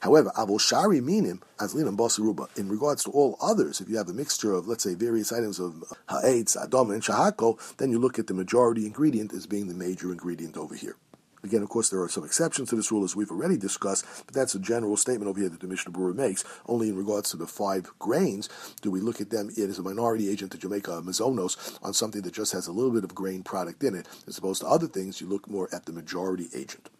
However, 0.00 0.30
avol 0.36 0.60
shari 0.60 1.00
minim 1.00 1.42
as 1.60 1.74
linam 1.74 1.96
basaruba. 1.96 2.56
In 2.56 2.68
regards 2.68 3.04
to 3.04 3.10
all 3.10 3.36
others, 3.40 3.80
if 3.80 3.88
you 3.88 3.96
have 3.96 4.08
a 4.08 4.12
mixture 4.14 4.52
of, 4.52 4.68
let's 4.68 4.84
say, 4.84 4.94
various 4.94 5.32
items 5.32 5.58
of 5.58 5.82
uh, 5.90 6.20
ha'etz, 6.20 6.56
adom, 6.56 6.92
and 6.92 7.02
shahako, 7.02 7.58
then 7.76 7.90
you 7.90 7.98
look 7.98 8.18
at 8.18 8.26
the 8.26 8.34
majority 8.34 8.86
ingredient 8.86 9.32
as 9.32 9.46
being 9.46 9.68
the 9.68 9.74
major 9.74 10.12
ingredient 10.12 10.56
over 10.56 10.74
here. 10.74 10.96
Again, 11.44 11.62
of 11.62 11.68
course, 11.68 11.88
there 11.88 12.02
are 12.02 12.08
some 12.08 12.24
exceptions 12.24 12.70
to 12.70 12.76
this 12.76 12.90
rule, 12.90 13.04
as 13.04 13.14
we've 13.14 13.30
already 13.30 13.56
discussed, 13.56 14.04
but 14.26 14.34
that's 14.34 14.54
a 14.54 14.58
general 14.58 14.96
statement 14.96 15.28
over 15.28 15.38
here 15.38 15.48
that 15.48 15.60
the 15.60 15.68
Mishnah 15.68 15.92
Berurah 15.92 16.16
makes. 16.16 16.44
Only 16.66 16.88
in 16.88 16.96
regards 16.96 17.30
to 17.30 17.36
the 17.36 17.46
five 17.46 17.92
grains 18.00 18.48
do 18.82 18.90
we 18.90 19.00
look 19.00 19.20
at 19.20 19.30
them 19.30 19.48
as 19.56 19.78
a 19.78 19.82
minority 19.82 20.28
agent 20.30 20.50
to 20.52 20.58
Jamaica 20.58 20.94
uh, 20.94 21.00
mazonos 21.00 21.78
on 21.82 21.94
something 21.94 22.22
that 22.22 22.34
just 22.34 22.52
has 22.52 22.66
a 22.66 22.72
little 22.72 22.90
bit 22.90 23.04
of 23.04 23.14
grain 23.14 23.42
product 23.44 23.84
in 23.84 23.94
it, 23.94 24.08
as 24.26 24.36
opposed 24.36 24.62
to 24.62 24.66
other 24.66 24.88
things, 24.88 25.20
you 25.20 25.28
look 25.28 25.48
more 25.48 25.68
at 25.72 25.86
the 25.86 25.92
majority 25.92 26.48
agent. 26.54 26.90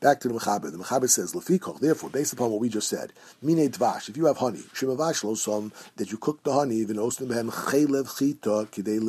Back 0.00 0.20
to 0.20 0.28
the 0.28 0.34
Mechaber. 0.34 0.70
The 0.70 0.78
Mechaber 0.78 1.08
says, 1.08 1.34
Lefikoch, 1.34 1.80
therefore, 1.80 2.10
based 2.10 2.32
upon 2.32 2.50
what 2.50 2.60
we 2.60 2.68
just 2.68 2.88
said, 2.88 3.12
Mine 3.40 3.68
Dvash, 3.68 4.08
if 4.08 4.16
you 4.16 4.26
have 4.26 4.38
honey, 4.38 4.60
Shemavash 4.74 5.24
Losam, 5.24 5.72
that 5.96 6.10
you 6.10 6.18
cook 6.18 6.42
the 6.42 6.52
honey, 6.52 6.84
Vinostim 6.84 7.28
Behem 7.28 7.50
Chelev 7.50 8.18
Chita, 8.18 8.68
Kidei 8.70 9.04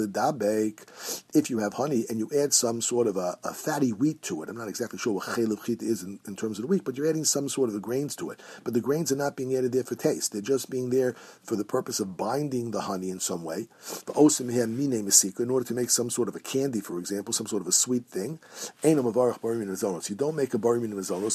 if 1.34 1.50
you 1.50 1.60
have 1.60 1.74
honey 1.74 2.06
and 2.10 2.20
you 2.20 2.30
add 2.38 2.54
some 2.54 2.82
sort 2.82 3.08
of 3.08 3.18
a, 3.18 3.38
a, 3.44 3.54
fatty 3.54 3.92
wheat 3.92 4.22
to 4.24 4.44
it, 4.44 4.50
I'm 4.50 4.58
not 4.58 4.68
exactly 4.68 5.00
sure 5.00 5.14
what 5.14 5.26
Chelev 5.26 5.66
Chita 5.66 5.86
is 5.86 6.04
in, 6.04 6.20
in, 6.28 6.36
terms 6.36 6.60
of 6.60 6.64
the 6.64 6.68
wheat, 6.68 6.84
but 6.84 6.98
you're 6.98 7.10
adding 7.10 7.26
some 7.26 7.50
sort 7.50 7.70
of 7.70 7.74
the 7.74 7.80
grains 7.80 8.16
to 8.18 8.30
it. 8.30 8.40
But 8.64 8.74
the 8.74 8.82
grains 8.82 9.12
are 9.12 9.18
not 9.18 9.36
being 9.36 9.56
added 9.56 9.72
there 9.72 9.84
for 9.84 9.96
taste. 9.96 10.32
They're 10.32 10.42
just 10.42 10.70
being 10.70 10.90
there 10.90 11.16
for 11.44 11.56
the 11.56 11.66
purpose 11.66 12.00
of 12.00 12.18
binding 12.18 12.72
the 12.72 12.82
honey 12.82 13.10
in 13.10 13.20
some 13.20 13.44
way. 13.44 13.68
The 14.06 14.14
Osim 14.14 14.52
Behem 14.52 14.78
Mine 14.78 15.06
Mesika, 15.06 15.42
in 15.42 15.50
order 15.50 15.66
to 15.66 15.74
make 15.74 15.90
some 15.90 16.10
sort 16.10 16.28
of 16.28 16.36
a 16.36 16.40
candy, 16.40 16.82
for 16.82 17.00
example, 17.00 17.34
some 17.34 17.48
sort 17.48 17.62
of 17.62 17.68
a 17.68 17.72
sweet 17.72 18.06
thing. 18.06 18.40
Barim 18.84 20.10
You 20.10 20.16
don't 20.16 20.36
make 20.36 20.54
a 20.54 20.58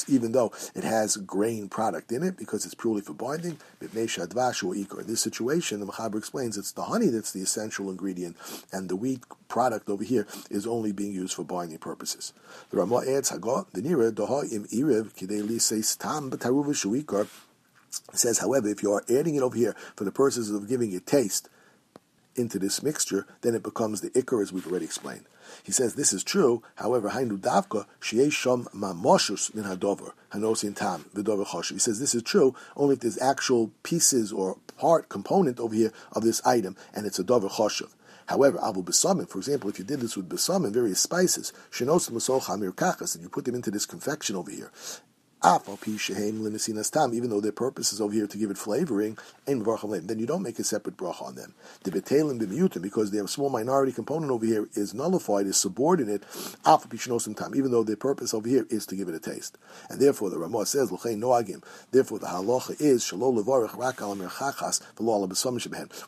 Even 0.07 0.31
though 0.31 0.51
it 0.75 0.83
has 0.83 1.17
grain 1.17 1.69
product 1.69 2.11
in 2.11 2.23
it, 2.23 2.37
because 2.37 2.65
it's 2.65 2.75
purely 2.75 3.01
for 3.01 3.13
binding. 3.13 3.57
In 3.81 3.89
this 3.93 5.21
situation, 5.21 5.79
the 5.79 5.85
Mechaber 5.85 6.17
explains 6.17 6.57
it's 6.57 6.71
the 6.71 6.83
honey 6.83 7.07
that's 7.07 7.31
the 7.31 7.41
essential 7.41 7.89
ingredient, 7.89 8.35
and 8.71 8.89
the 8.89 8.95
wheat 8.95 9.23
product 9.47 9.89
over 9.89 10.03
here 10.03 10.27
is 10.49 10.65
only 10.65 10.91
being 10.91 11.13
used 11.13 11.33
for 11.33 11.43
binding 11.43 11.77
purposes. 11.77 12.33
The 12.69 12.77
Ramah 12.77 13.03
adds, 13.07 13.31
Hagot, 13.31 13.71
the 13.71 13.81
Nira, 13.81 14.11
Doha 14.11 14.51
im 14.51 14.65
Iriv, 14.65 15.13
Kidei 15.13 15.59
says 15.59 15.95
Tam, 15.95 16.31
Bataruva 16.31 16.73
Shuikar. 16.73 17.27
says, 18.13 18.39
however, 18.39 18.69
if 18.69 18.81
you 18.83 18.93
are 18.93 19.03
adding 19.09 19.35
it 19.35 19.41
over 19.41 19.57
here 19.57 19.75
for 19.95 20.03
the 20.03 20.11
purposes 20.11 20.51
of 20.51 20.67
giving 20.69 20.93
it 20.93 21.05
taste, 21.05 21.49
into 22.35 22.59
this 22.59 22.81
mixture, 22.81 23.25
then 23.41 23.55
it 23.55 23.63
becomes 23.63 24.01
the 24.01 24.09
ikar, 24.11 24.41
as 24.41 24.53
we've 24.53 24.67
already 24.67 24.85
explained. 24.85 25.25
He 25.63 25.71
says 25.71 25.95
this 25.95 26.13
is 26.13 26.23
true. 26.23 26.63
However, 26.75 27.09
Hainu 27.09 27.37
Davka 27.37 27.85
Sham 27.99 28.65
Mamoshus 28.73 29.53
Min 29.53 29.65
Hadover 29.65 30.11
Hanosin 30.31 30.75
Tam 30.75 31.05
Vidover. 31.15 31.71
He 31.71 31.79
says 31.79 31.99
this 31.99 32.15
is 32.15 32.23
true 32.23 32.55
only 32.75 32.93
if 32.93 33.01
there's 33.01 33.17
actual 33.19 33.71
pieces 33.83 34.31
or 34.31 34.57
part 34.77 35.09
component 35.09 35.59
over 35.59 35.75
here 35.75 35.91
of 36.13 36.23
this 36.23 36.45
item, 36.45 36.75
and 36.93 37.05
it's 37.05 37.19
a 37.19 37.23
Dover 37.23 37.49
Choshev. 37.49 37.91
However, 38.27 38.59
abu 38.63 38.81
besamim, 38.81 39.27
for 39.27 39.39
example, 39.39 39.69
if 39.69 39.77
you 39.77 39.83
did 39.83 39.99
this 39.99 40.15
with 40.15 40.29
besamim, 40.29 40.71
various 40.71 41.01
spices, 41.01 41.51
shenos 41.69 42.09
l'masol 42.09 42.41
chamir 42.41 42.71
kachas, 42.73 43.15
and 43.15 43.23
you 43.23 43.29
put 43.29 43.45
them 43.45 43.55
into 43.55 43.71
this 43.71 43.85
confection 43.85 44.35
over 44.35 44.49
here, 44.49 44.71
even 45.43 47.29
though 47.29 47.41
their 47.41 47.51
purpose 47.51 47.91
is 47.91 47.99
over 47.99 48.13
here 48.13 48.27
to 48.27 48.37
give 48.37 48.51
it 48.51 48.59
flavoring, 48.59 49.17
then 49.45 50.19
you 50.19 50.27
don't 50.27 50.43
make 50.43 50.59
a 50.59 50.63
separate 50.63 50.97
bracha 50.97 51.23
on 51.23 51.33
them. 51.33 51.55
The 51.83 51.89
betelim 51.89 52.39
b'miyutim, 52.39 52.81
because 52.81 53.09
their 53.09 53.25
small 53.27 53.49
minority 53.49 53.91
component 53.91 54.31
over 54.31 54.45
here 54.45 54.69
is 54.75 54.93
nullified, 54.93 55.47
is 55.47 55.57
subordinate, 55.57 56.23
even 56.63 57.71
though 57.71 57.83
their 57.83 57.95
purpose 57.95 58.35
over 58.35 58.47
here 58.47 58.67
is 58.69 58.85
to 58.85 58.95
give 58.95 59.09
it 59.09 59.15
a 59.15 59.19
taste. 59.19 59.57
And 59.89 59.99
therefore, 59.99 60.29
the 60.29 60.37
Ramah 60.37 60.67
says, 60.67 60.89
therefore 60.89 61.09
the 61.09 62.27
halacha 62.27 62.75
is, 62.79 63.11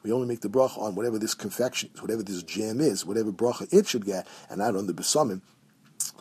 we 0.04 0.12
only 0.12 0.28
make 0.28 0.42
the 0.42 0.50
bracha 0.50 0.78
on 0.78 0.94
whatever 0.94 1.18
this 1.18 1.34
confection, 1.34 1.90
is, 1.96 2.02
whatever 2.02 2.22
this 2.22 2.44
jam 2.44 2.80
is, 2.80 3.04
whatever 3.04 3.32
bracha 3.32 3.68
it 3.74 3.88
should 3.88 4.06
get, 4.06 4.28
and 4.50 4.60
not 4.60 4.76
on 4.76 4.86
the 4.86 4.94
besamim 4.94 5.42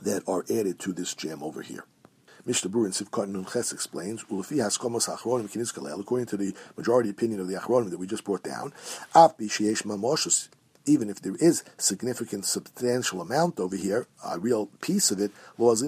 that 0.01 0.23
are 0.27 0.45
added 0.51 0.79
to 0.79 0.95
this 0.95 1.15
jam 1.15 1.43
over 1.43 1.61
here. 1.61 1.85
Mishnah 2.45 2.71
Berurah 2.71 2.87
in 2.87 2.93
Sivkot 2.93 3.29
Nun 3.29 3.45
Ches 3.45 3.73
explains, 3.73 4.25
Ulefi 4.25 4.57
Achronim 4.57 5.49
Kiniskalel, 5.49 6.01
according 6.01 6.27
to 6.27 6.37
the 6.37 6.53
majority 6.77 7.09
opinion 7.09 7.39
of 7.39 7.47
the 7.47 7.55
Achronim 7.55 7.91
that 7.91 7.99
we 8.01 8.07
just 8.09 8.25
brought 8.25 8.43
down, 8.43 8.73
Av 9.15 9.39
Bishiesh 9.39 9.85
Mamoshus, 9.85 10.49
even 10.85 11.09
if 11.09 11.23
there 11.23 11.37
is 11.37 11.63
significant, 11.79 12.45
substantial 12.45 13.21
amount 13.21 13.61
over 13.61 13.77
here, 13.77 14.09
a 14.27 14.41
real 14.41 14.67
piece 14.81 15.13
of 15.13 15.21
it, 15.21 15.31
unless 15.57 15.83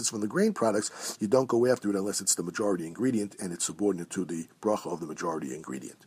it's 0.00 0.10
from 0.10 0.20
the 0.20 0.26
grain 0.26 0.52
products, 0.52 1.16
you 1.18 1.26
don't 1.26 1.48
go 1.48 1.64
after 1.64 1.88
it 1.88 1.96
unless 1.96 2.20
it's 2.20 2.34
the 2.34 2.42
majority 2.42 2.86
ingredient 2.86 3.34
and 3.40 3.54
it's 3.54 3.64
subordinate 3.64 4.10
to 4.10 4.26
the 4.26 4.46
bracha 4.60 4.92
of 4.92 5.00
the 5.00 5.06
majority 5.06 5.54
ingredient. 5.54 6.04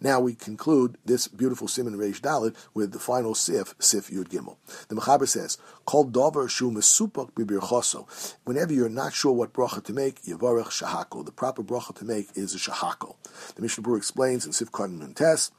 Now 0.00 0.20
we 0.20 0.34
conclude 0.34 0.98
this 1.06 1.26
beautiful 1.26 1.68
Simon 1.68 1.96
Reish 1.96 2.20
Dalit 2.20 2.54
with 2.74 2.92
the 2.92 2.98
final 2.98 3.34
Sif, 3.34 3.74
Sif 3.78 4.10
Yud 4.10 4.28
Gimel. 4.28 4.56
The 4.88 4.94
Mechaber 4.94 5.26
says, 5.26 5.56
"Called 5.86 6.12
Dover 6.12 6.48
Shu 6.48 6.70
Mesupak 6.70 7.32
Bibirchoso." 7.32 8.06
Whenever 8.44 8.74
you're 8.74 8.90
not 8.90 9.14
sure 9.14 9.32
what 9.32 9.54
bracha 9.54 9.82
to 9.84 9.92
make, 9.94 10.22
Yavarech 10.24 10.66
Shahako. 10.66 11.24
The 11.24 11.32
proper 11.32 11.62
bracha 11.62 11.94
to 11.96 12.04
make 12.04 12.28
is 12.34 12.54
a 12.54 12.58
Shahako. 12.58 13.16
The 13.54 13.62
Mishnah 13.62 13.84
Berurah 13.84 13.96
explains 13.96 14.44
in 14.44 14.52
Sif 14.52 14.70
Kartan 14.70 15.02
and 15.02 15.16
Tess. 15.16 15.50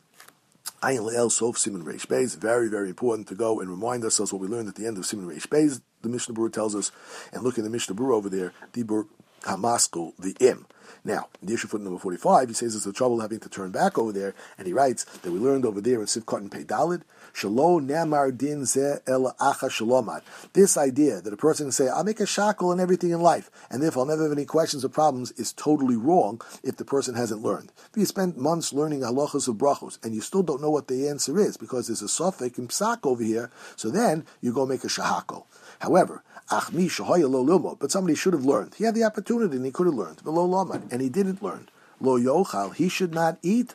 Ayin 0.83 0.99
Le'el 0.99 1.31
Sof 1.31 1.57
Simon 1.57 1.83
Reish 1.83 2.05
Beis. 2.05 2.37
Very, 2.37 2.67
very 2.67 2.89
important 2.89 3.27
to 3.29 3.35
go 3.35 3.59
and 3.59 3.71
remind 3.71 4.03
ourselves 4.03 4.31
what 4.31 4.41
we 4.41 4.47
learned 4.47 4.67
at 4.67 4.75
the 4.75 4.85
end 4.85 4.99
of 4.99 5.05
Simon 5.07 5.27
Reish 5.27 5.47
Beis. 5.47 5.81
The 6.03 6.09
Mishnah 6.09 6.35
Berurah 6.35 6.53
tells 6.53 6.75
us, 6.75 6.91
and 7.33 7.41
look 7.41 7.57
at 7.57 7.63
the 7.63 7.71
Mishnah 7.71 7.95
Berurah 7.95 8.17
over 8.17 8.29
there, 8.29 8.53
Hamaskul, 9.41 10.13
the 10.17 10.35
Im. 10.39 10.65
Now, 11.03 11.29
in 11.41 11.47
the 11.47 11.53
issue 11.53 11.67
foot 11.67 11.81
number 11.81 11.99
45, 11.99 12.49
he 12.49 12.53
says 12.53 12.73
there's 12.73 12.85
a 12.85 12.91
trouble 12.91 13.21
having 13.21 13.39
to 13.39 13.49
turn 13.49 13.71
back 13.71 13.97
over 13.97 14.11
there, 14.11 14.33
and 14.57 14.67
he 14.67 14.73
writes 14.73 15.05
that 15.05 15.31
we 15.31 15.39
learned 15.39 15.65
over 15.65 15.79
there 15.79 16.01
in 16.01 16.05
Sivkot 16.05 16.39
and 16.39 16.51
Peidalid, 16.51 17.03
Shalom 17.31 17.87
Namar 17.87 18.31
Din 18.31 18.65
Ze 18.65 18.95
El 19.05 19.33
Acha 19.39 19.69
Shalomad. 19.69 20.21
This 20.53 20.75
idea 20.75 21.21
that 21.21 21.31
a 21.31 21.37
person 21.37 21.67
can 21.67 21.71
say, 21.71 21.87
I'll 21.87 22.03
make 22.03 22.19
a 22.19 22.25
shackle 22.25 22.71
in 22.71 22.79
everything 22.79 23.11
in 23.11 23.21
life, 23.21 23.49
and 23.69 23.81
therefore 23.81 24.01
I'll 24.01 24.09
never 24.09 24.23
have 24.23 24.31
any 24.31 24.45
questions 24.45 24.83
or 24.83 24.89
problems, 24.89 25.31
is 25.33 25.53
totally 25.53 25.95
wrong 25.95 26.41
if 26.63 26.77
the 26.77 26.85
person 26.85 27.15
hasn't 27.15 27.43
learned. 27.43 27.71
If 27.91 27.97
you 27.97 28.05
spend 28.05 28.35
months 28.35 28.73
learning 28.73 29.01
halachas 29.01 29.47
of 29.47 29.55
brachos, 29.55 30.03
and 30.03 30.13
you 30.13 30.21
still 30.21 30.43
don't 30.43 30.61
know 30.61 30.71
what 30.71 30.87
the 30.87 31.07
answer 31.07 31.39
is, 31.39 31.57
because 31.57 31.87
there's 31.87 32.01
a 32.01 32.09
suffix 32.09 32.57
in 32.57 32.67
psak 32.67 33.05
over 33.05 33.23
here, 33.23 33.49
so 33.75 33.89
then 33.89 34.25
you 34.41 34.51
go 34.51 34.65
make 34.65 34.83
a 34.83 34.87
shahako. 34.87 35.45
However, 35.79 36.23
but 36.49 37.91
somebody 37.91 38.15
should 38.15 38.33
have 38.33 38.45
learned. 38.45 38.75
He 38.75 38.83
had 38.85 38.95
the 38.95 39.03
opportunity 39.03 39.57
and 39.57 39.65
he 39.65 39.71
could 39.71 39.87
have 39.87 39.95
learned. 39.95 40.21
And 40.91 41.01
he 41.01 41.09
didn't 41.09 41.43
learn. 41.43 41.67
lo 41.99 42.19
yochal, 42.19 42.73
he 42.75 42.87
should 42.89 43.13
not 43.13 43.37
eat 43.41 43.73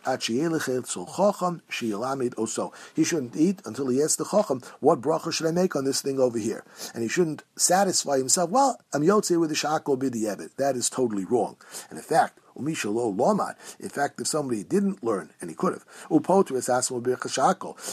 oso. 2.37 2.73
He 2.95 3.05
shouldn't 3.05 3.37
eat 3.37 3.61
until 3.65 3.89
he 3.89 4.03
asks 4.03 4.17
the 4.17 4.25
chacham, 4.25 4.63
what 4.81 5.01
bracha 5.01 5.33
should 5.33 5.47
I 5.47 5.51
make 5.51 5.77
on 5.77 5.85
this 5.85 6.01
thing 6.03 6.19
over 6.19 6.39
here? 6.39 6.65
And 6.95 7.03
he 7.03 7.09
shouldn't 7.09 7.43
satisfy 7.57 8.19
himself, 8.19 8.51
well, 8.51 8.81
I'm 8.93 9.03
yotze 9.03 9.39
with 9.39 9.51
the 9.51 9.57
shakol 9.57 9.99
b'di'evet. 9.99 10.57
That 10.57 10.77
is 10.77 10.89
totally 10.89 11.25
wrong. 11.25 11.57
And 11.91 11.99
in 11.99 12.05
fact. 12.05 12.39
In 12.55 13.89
fact, 13.89 14.21
if 14.21 14.27
somebody 14.27 14.63
didn't 14.63 15.03
learn, 15.03 15.31
and 15.41 15.51
he 15.51 15.57
could 15.57 15.73
have, 15.73 15.85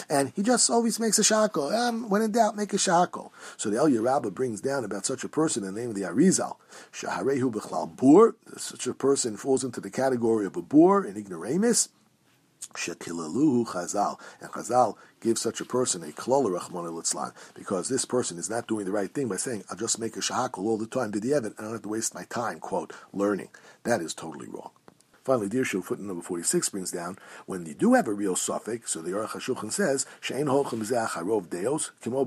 and 0.09 0.33
he 0.35 0.43
just 0.43 0.69
always 0.69 0.99
makes 0.99 1.19
a 1.19 1.23
shackle. 1.23 1.67
Um, 1.69 2.09
when 2.09 2.21
in 2.21 2.31
doubt, 2.31 2.55
make 2.55 2.73
a 2.73 2.77
shackle. 2.77 3.33
So 3.57 3.69
the 3.69 3.77
Eliyahu 3.77 4.03
Rabbah 4.03 4.29
brings 4.31 4.61
down 4.61 4.83
about 4.83 5.05
such 5.05 5.23
a 5.23 5.29
person 5.29 5.63
in 5.63 5.73
the 5.73 5.79
name 5.79 5.89
of 5.89 5.95
the 5.95 6.03
Arizal. 6.03 6.57
Shaharehu 6.91 7.51
b'chlal 7.51 7.95
bur. 7.95 8.35
Such 8.57 8.87
a 8.87 8.93
person 8.93 9.37
falls 9.37 9.63
into 9.63 9.81
the 9.81 9.89
category 9.89 10.45
of 10.45 10.55
a 10.55 10.61
bur 10.61 11.05
in 11.05 11.17
ignoramus. 11.17 11.89
Shekilaluhu 12.73 13.67
Chazal. 13.67 14.19
And 14.41 14.51
Chazal 14.51 14.95
gives 15.19 15.41
such 15.41 15.61
a 15.61 15.65
person 15.65 16.03
a 16.03 16.07
klola 16.07 16.53
Rahman 16.53 16.91
litzlan 16.91 17.33
because 17.53 17.89
this 17.89 18.05
person 18.05 18.37
is 18.37 18.49
not 18.49 18.67
doing 18.67 18.85
the 18.85 18.91
right 18.91 19.13
thing 19.13 19.27
by 19.27 19.37
saying, 19.37 19.63
I'll 19.69 19.77
just 19.77 19.99
make 19.99 20.15
a 20.15 20.19
shahakal 20.19 20.59
all 20.59 20.77
the 20.77 20.87
time, 20.87 21.11
did 21.11 21.23
the 21.23 21.33
and 21.33 21.53
I 21.57 21.63
don't 21.63 21.71
have 21.73 21.81
to 21.83 21.89
waste 21.89 22.15
my 22.15 22.23
time, 22.25 22.59
quote, 22.59 22.93
learning. 23.13 23.49
That 23.83 24.01
is 24.01 24.13
totally 24.13 24.47
wrong. 24.47 24.71
Finally, 25.23 25.49
Dirshu, 25.49 25.83
footnote 25.83 26.07
number 26.07 26.23
46 26.23 26.69
brings 26.69 26.91
down, 26.91 27.17
when 27.45 27.65
you 27.65 27.73
do 27.73 27.93
have 27.93 28.07
a 28.07 28.13
real 28.13 28.35
suffix, 28.35 28.91
so 28.91 29.01
the 29.01 29.11
Aruch 29.11 29.29
HaShulchan 29.29 29.71
says, 29.71 30.05
She'en 30.21 30.47
holchem 30.47 30.85
harov 30.85 31.49
deos, 31.49 31.91
kimo 32.01 32.25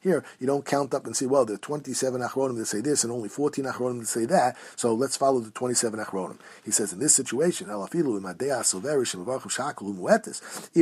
Here, 0.00 0.24
you 0.38 0.46
don't 0.46 0.64
count 0.64 0.94
up 0.94 1.06
and 1.06 1.16
say, 1.16 1.26
well, 1.26 1.44
there 1.44 1.56
are 1.56 1.58
27 1.58 2.20
achronim 2.20 2.56
that 2.58 2.66
say 2.66 2.80
this 2.80 3.04
and 3.04 3.12
only 3.12 3.28
14 3.28 3.64
achronim 3.64 4.00
that 4.00 4.06
say 4.06 4.24
that, 4.26 4.56
so 4.76 4.94
let's 4.94 5.16
follow 5.16 5.40
the 5.40 5.50
27 5.50 5.98
achronim. 5.98 6.38
He 6.64 6.70
says, 6.70 6.92
in 6.92 6.98
this 6.98 7.14
situation, 7.14 7.68
even 7.68 7.80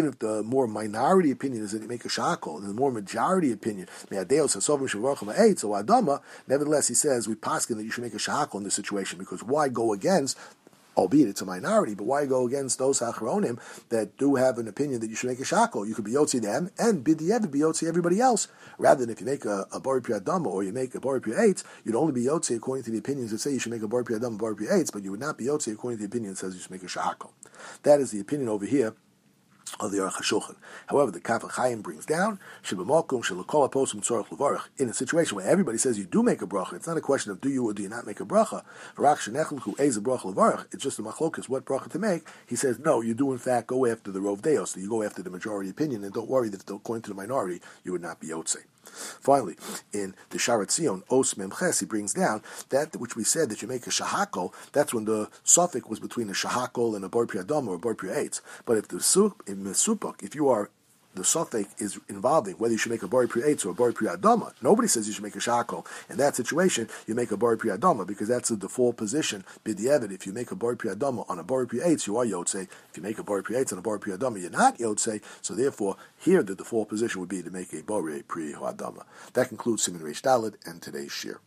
if 0.09 0.19
the 0.19 0.43
more 0.45 0.67
minority 0.67 1.31
opinion 1.31 1.62
is 1.62 1.73
that 1.73 1.83
you 1.83 1.88
make 1.88 2.05
a 2.05 2.09
shakol, 2.09 2.59
and 2.59 2.69
the 2.69 2.75
more 2.75 2.91
majority 2.91 3.53
opinion, 3.53 3.88
so 4.09 5.71
adama, 5.71 6.21
nevertheless, 6.47 6.88
he 6.88 6.95
says, 6.95 7.29
we 7.29 7.35
paskin 7.35 7.76
that 7.76 7.85
you 7.85 7.91
should 7.91 8.05
make 8.05 8.15
a 8.15 8.19
shakol 8.19 8.57
in 8.57 8.65
this 8.65 8.75
situation, 8.75 9.19
because 9.19 9.43
why 9.43 9.69
go 9.69 9.93
against 9.93 10.38
albeit 10.97 11.29
it's 11.29 11.43
a 11.43 11.45
minority, 11.45 11.95
but 11.95 12.05
why 12.05 12.26
go 12.26 12.47
against 12.47 12.79
those 12.79 13.00
achronim 13.00 13.61
that 13.91 14.17
do 14.17 14.37
have 14.37 14.59
an 14.59 14.69
opinion 14.69 15.00
that 15.00 15.11
you 15.11 15.17
should 15.17 15.29
make 15.29 15.41
a 15.41 15.45
shackle? 15.45 15.87
You 15.87 15.95
could 15.95 16.05
be 16.05 16.12
yotzi 16.12 16.41
them 16.41 16.71
and 16.79 17.05
bidiyed 17.05 17.50
be 17.50 17.61
yotzi 17.61 17.88
everybody 17.88 18.21
else. 18.21 18.49
Rather 18.79 19.00
than 19.00 19.11
if 19.11 19.21
you 19.21 19.26
make 19.26 19.45
a, 19.45 19.67
a 19.73 19.81
bari 19.81 20.00
dama 20.25 20.49
or 20.49 20.62
you 20.62 20.73
make 20.73 20.95
a 20.95 21.00
bari 21.00 21.21
eitz, 21.21 21.65
you'd 21.85 21.95
only 21.95 22.12
be 22.12 22.25
yotzi 22.25 22.57
according 22.57 22.85
to 22.85 22.91
the 22.91 22.99
opinions 22.99 23.31
that 23.31 23.38
say 23.38 23.53
you 23.53 23.59
should 23.59 23.73
make 23.73 23.83
a 23.83 23.88
bari 23.88 24.05
dama, 24.19 24.37
bari 24.37 24.67
eitz, 24.67 24.93
but 24.93 25.03
you 25.03 25.11
would 25.11 25.21
not 25.21 25.38
be 25.38 25.45
yotzi 25.45 25.73
according 25.73 25.99
to 25.99 26.03
the 26.03 26.09
opinion 26.09 26.33
that 26.33 26.38
says 26.38 26.55
you 26.55 26.61
should 26.61 26.71
make 26.71 26.83
a 26.83 26.88
shackle. 26.88 27.33
That 27.83 28.00
is 28.00 28.11
the 28.11 28.21
opinion 28.21 28.49
over 28.49 28.67
here 28.67 28.95
of 29.80 29.90
the 29.90 29.99
Aruch 29.99 30.14
HaShulchan. 30.14 30.56
However, 30.87 31.11
the 31.11 31.20
Kaf 31.20 31.42
Chaim 31.42 31.82
brings 31.82 32.06
down 32.06 32.38
in 34.78 34.88
a 34.88 34.94
situation 34.94 35.37
where 35.37 35.46
everybody 35.46 35.78
says 35.78 35.99
you 35.99 36.04
do 36.04 36.23
make 36.23 36.42
a 36.42 36.46
bracha. 36.46 36.75
It's 36.75 36.87
not 36.87 36.96
a 36.96 37.00
question 37.00 37.32
of 37.32 37.40
do 37.40 37.49
you 37.49 37.68
or 37.68 37.75
do 37.75 37.82
you 37.82 37.88
not 37.88 38.06
make 38.06 38.20
a 38.20 38.25
bracha. 38.25 38.62
Rak 38.96 39.18
Shinechl 39.18 39.61
who 39.61 39.75
is 39.76 39.96
a 39.96 40.00
Brokhlovarak, 40.00 40.66
it's 40.73 40.82
just 40.82 40.99
a 40.99 41.02
machlokas 41.02 41.49
what 41.49 41.64
bracha 41.64 41.90
to 41.90 41.99
make. 41.99 42.26
He 42.46 42.56
says 42.56 42.78
no, 42.78 43.00
you 43.00 43.14
do 43.14 43.32
in 43.32 43.38
fact 43.38 43.66
go 43.66 43.87
after 43.87 44.11
the 44.11 44.20
rov 44.20 44.42
deos. 44.42 44.70
So 44.70 44.80
you 44.80 44.88
go 44.88 45.02
after 45.02 45.23
the 45.23 45.30
majority 45.30 45.70
opinion, 45.70 46.04
and 46.04 46.12
don't 46.12 46.30
worry 46.30 46.49
that 46.50 46.68
according 46.68 47.02
to 47.02 47.11
the 47.11 47.16
minority 47.16 47.61
you 47.85 47.92
would 47.92 48.02
not 48.02 48.20
be 48.20 48.28
yotze. 48.28 48.58
Finally, 48.88 49.57
in 49.93 50.14
the 50.31 50.38
Shaar 50.38 50.64
Hatziyun, 50.64 51.02
Os 51.11 51.35
Memches, 51.35 51.81
he 51.81 51.87
brings 51.87 52.14
down 52.14 52.43
that 52.71 52.97
which 52.97 53.16
we 53.16 53.25
said 53.25 53.49
that 53.49 53.62
you 53.62 53.69
make 53.69 53.87
a 53.87 53.90
shahakol, 53.90 54.52
that's 54.73 54.95
when 54.95 55.05
the 55.05 55.28
suffix 55.45 55.87
was 55.88 56.00
between 56.00 56.28
a 56.28 56.33
shahakol 56.33 56.95
and 56.95 57.05
a 57.05 57.09
bar 57.09 57.26
or 57.69 57.75
a 57.75 57.78
bar 57.78 57.95
eitz. 57.95 58.40
But 58.64 58.78
if 58.78 58.88
the 58.88 59.33
in 59.47 59.64
the 59.64 60.16
if 60.21 60.35
you 60.35 60.49
are 60.49 60.71
the 61.16 61.25
suffix 61.25 61.75
is 61.80 61.99
involving 62.08 62.54
whether 62.54 62.73
you 62.73 62.78
should 62.78 62.92
make 62.92 63.02
a 63.02 63.08
bari 63.08 63.26
pri 63.26 63.42
or 63.42 63.70
a 63.70 63.75
bari 63.75 63.92
pri 63.92 64.08
adama. 64.08 64.52
Nobody 64.62 64.87
says 64.87 65.06
you 65.06 65.14
should 65.14 65.25
make 65.25 65.35
a 65.35 65.40
shackle. 65.40 65.87
In 66.08 66.18
that 66.18 66.37
situation, 66.37 66.88
you 67.06 67.14
make 67.14 67.32
a 67.32 67.37
bari 67.37 67.58
pri 67.58 67.70
adama 67.70 68.06
because 68.06 68.28
that's 68.28 68.50
the 68.50 68.56
default 68.56 68.96
position. 68.96 69.44
B'di'evid, 69.64 70.12
if 70.12 70.26
you 70.26 70.32
make 70.32 70.50
a 70.50 70.54
bari 70.54 70.76
pri 70.76 70.90
adama 70.90 71.28
on 71.28 71.38
a 71.38 71.44
bari 71.44 71.66
pri 71.66 71.78
you 71.78 72.16
are 72.16 72.25
yotze. 72.25 72.68
If 72.90 72.96
you 72.96 73.02
make 73.02 73.18
a 73.18 73.25
bari 73.25 73.42
pri 73.42 73.56
on 73.56 73.78
a 73.78 73.82
bari 73.82 73.99
pri 73.99 74.12
adama, 74.12 74.40
you're 74.40 74.50
not 74.50 74.78
yotze. 74.78 75.20
So 75.42 75.54
therefore, 75.54 75.96
here 76.18 76.42
the 76.42 76.54
default 76.54 76.88
position 76.88 77.20
would 77.20 77.30
be 77.30 77.42
to 77.42 77.50
make 77.50 77.73
a 77.73 77.82
bari 77.82 78.23
pri 78.23 78.52
adama. 78.52 79.04
That 79.32 79.49
concludes 79.49 79.82
Simon 79.82 80.02
Reish 80.02 80.23
Dalid 80.23 80.54
and 80.66 80.80
today's 80.82 81.11
shiur. 81.11 81.38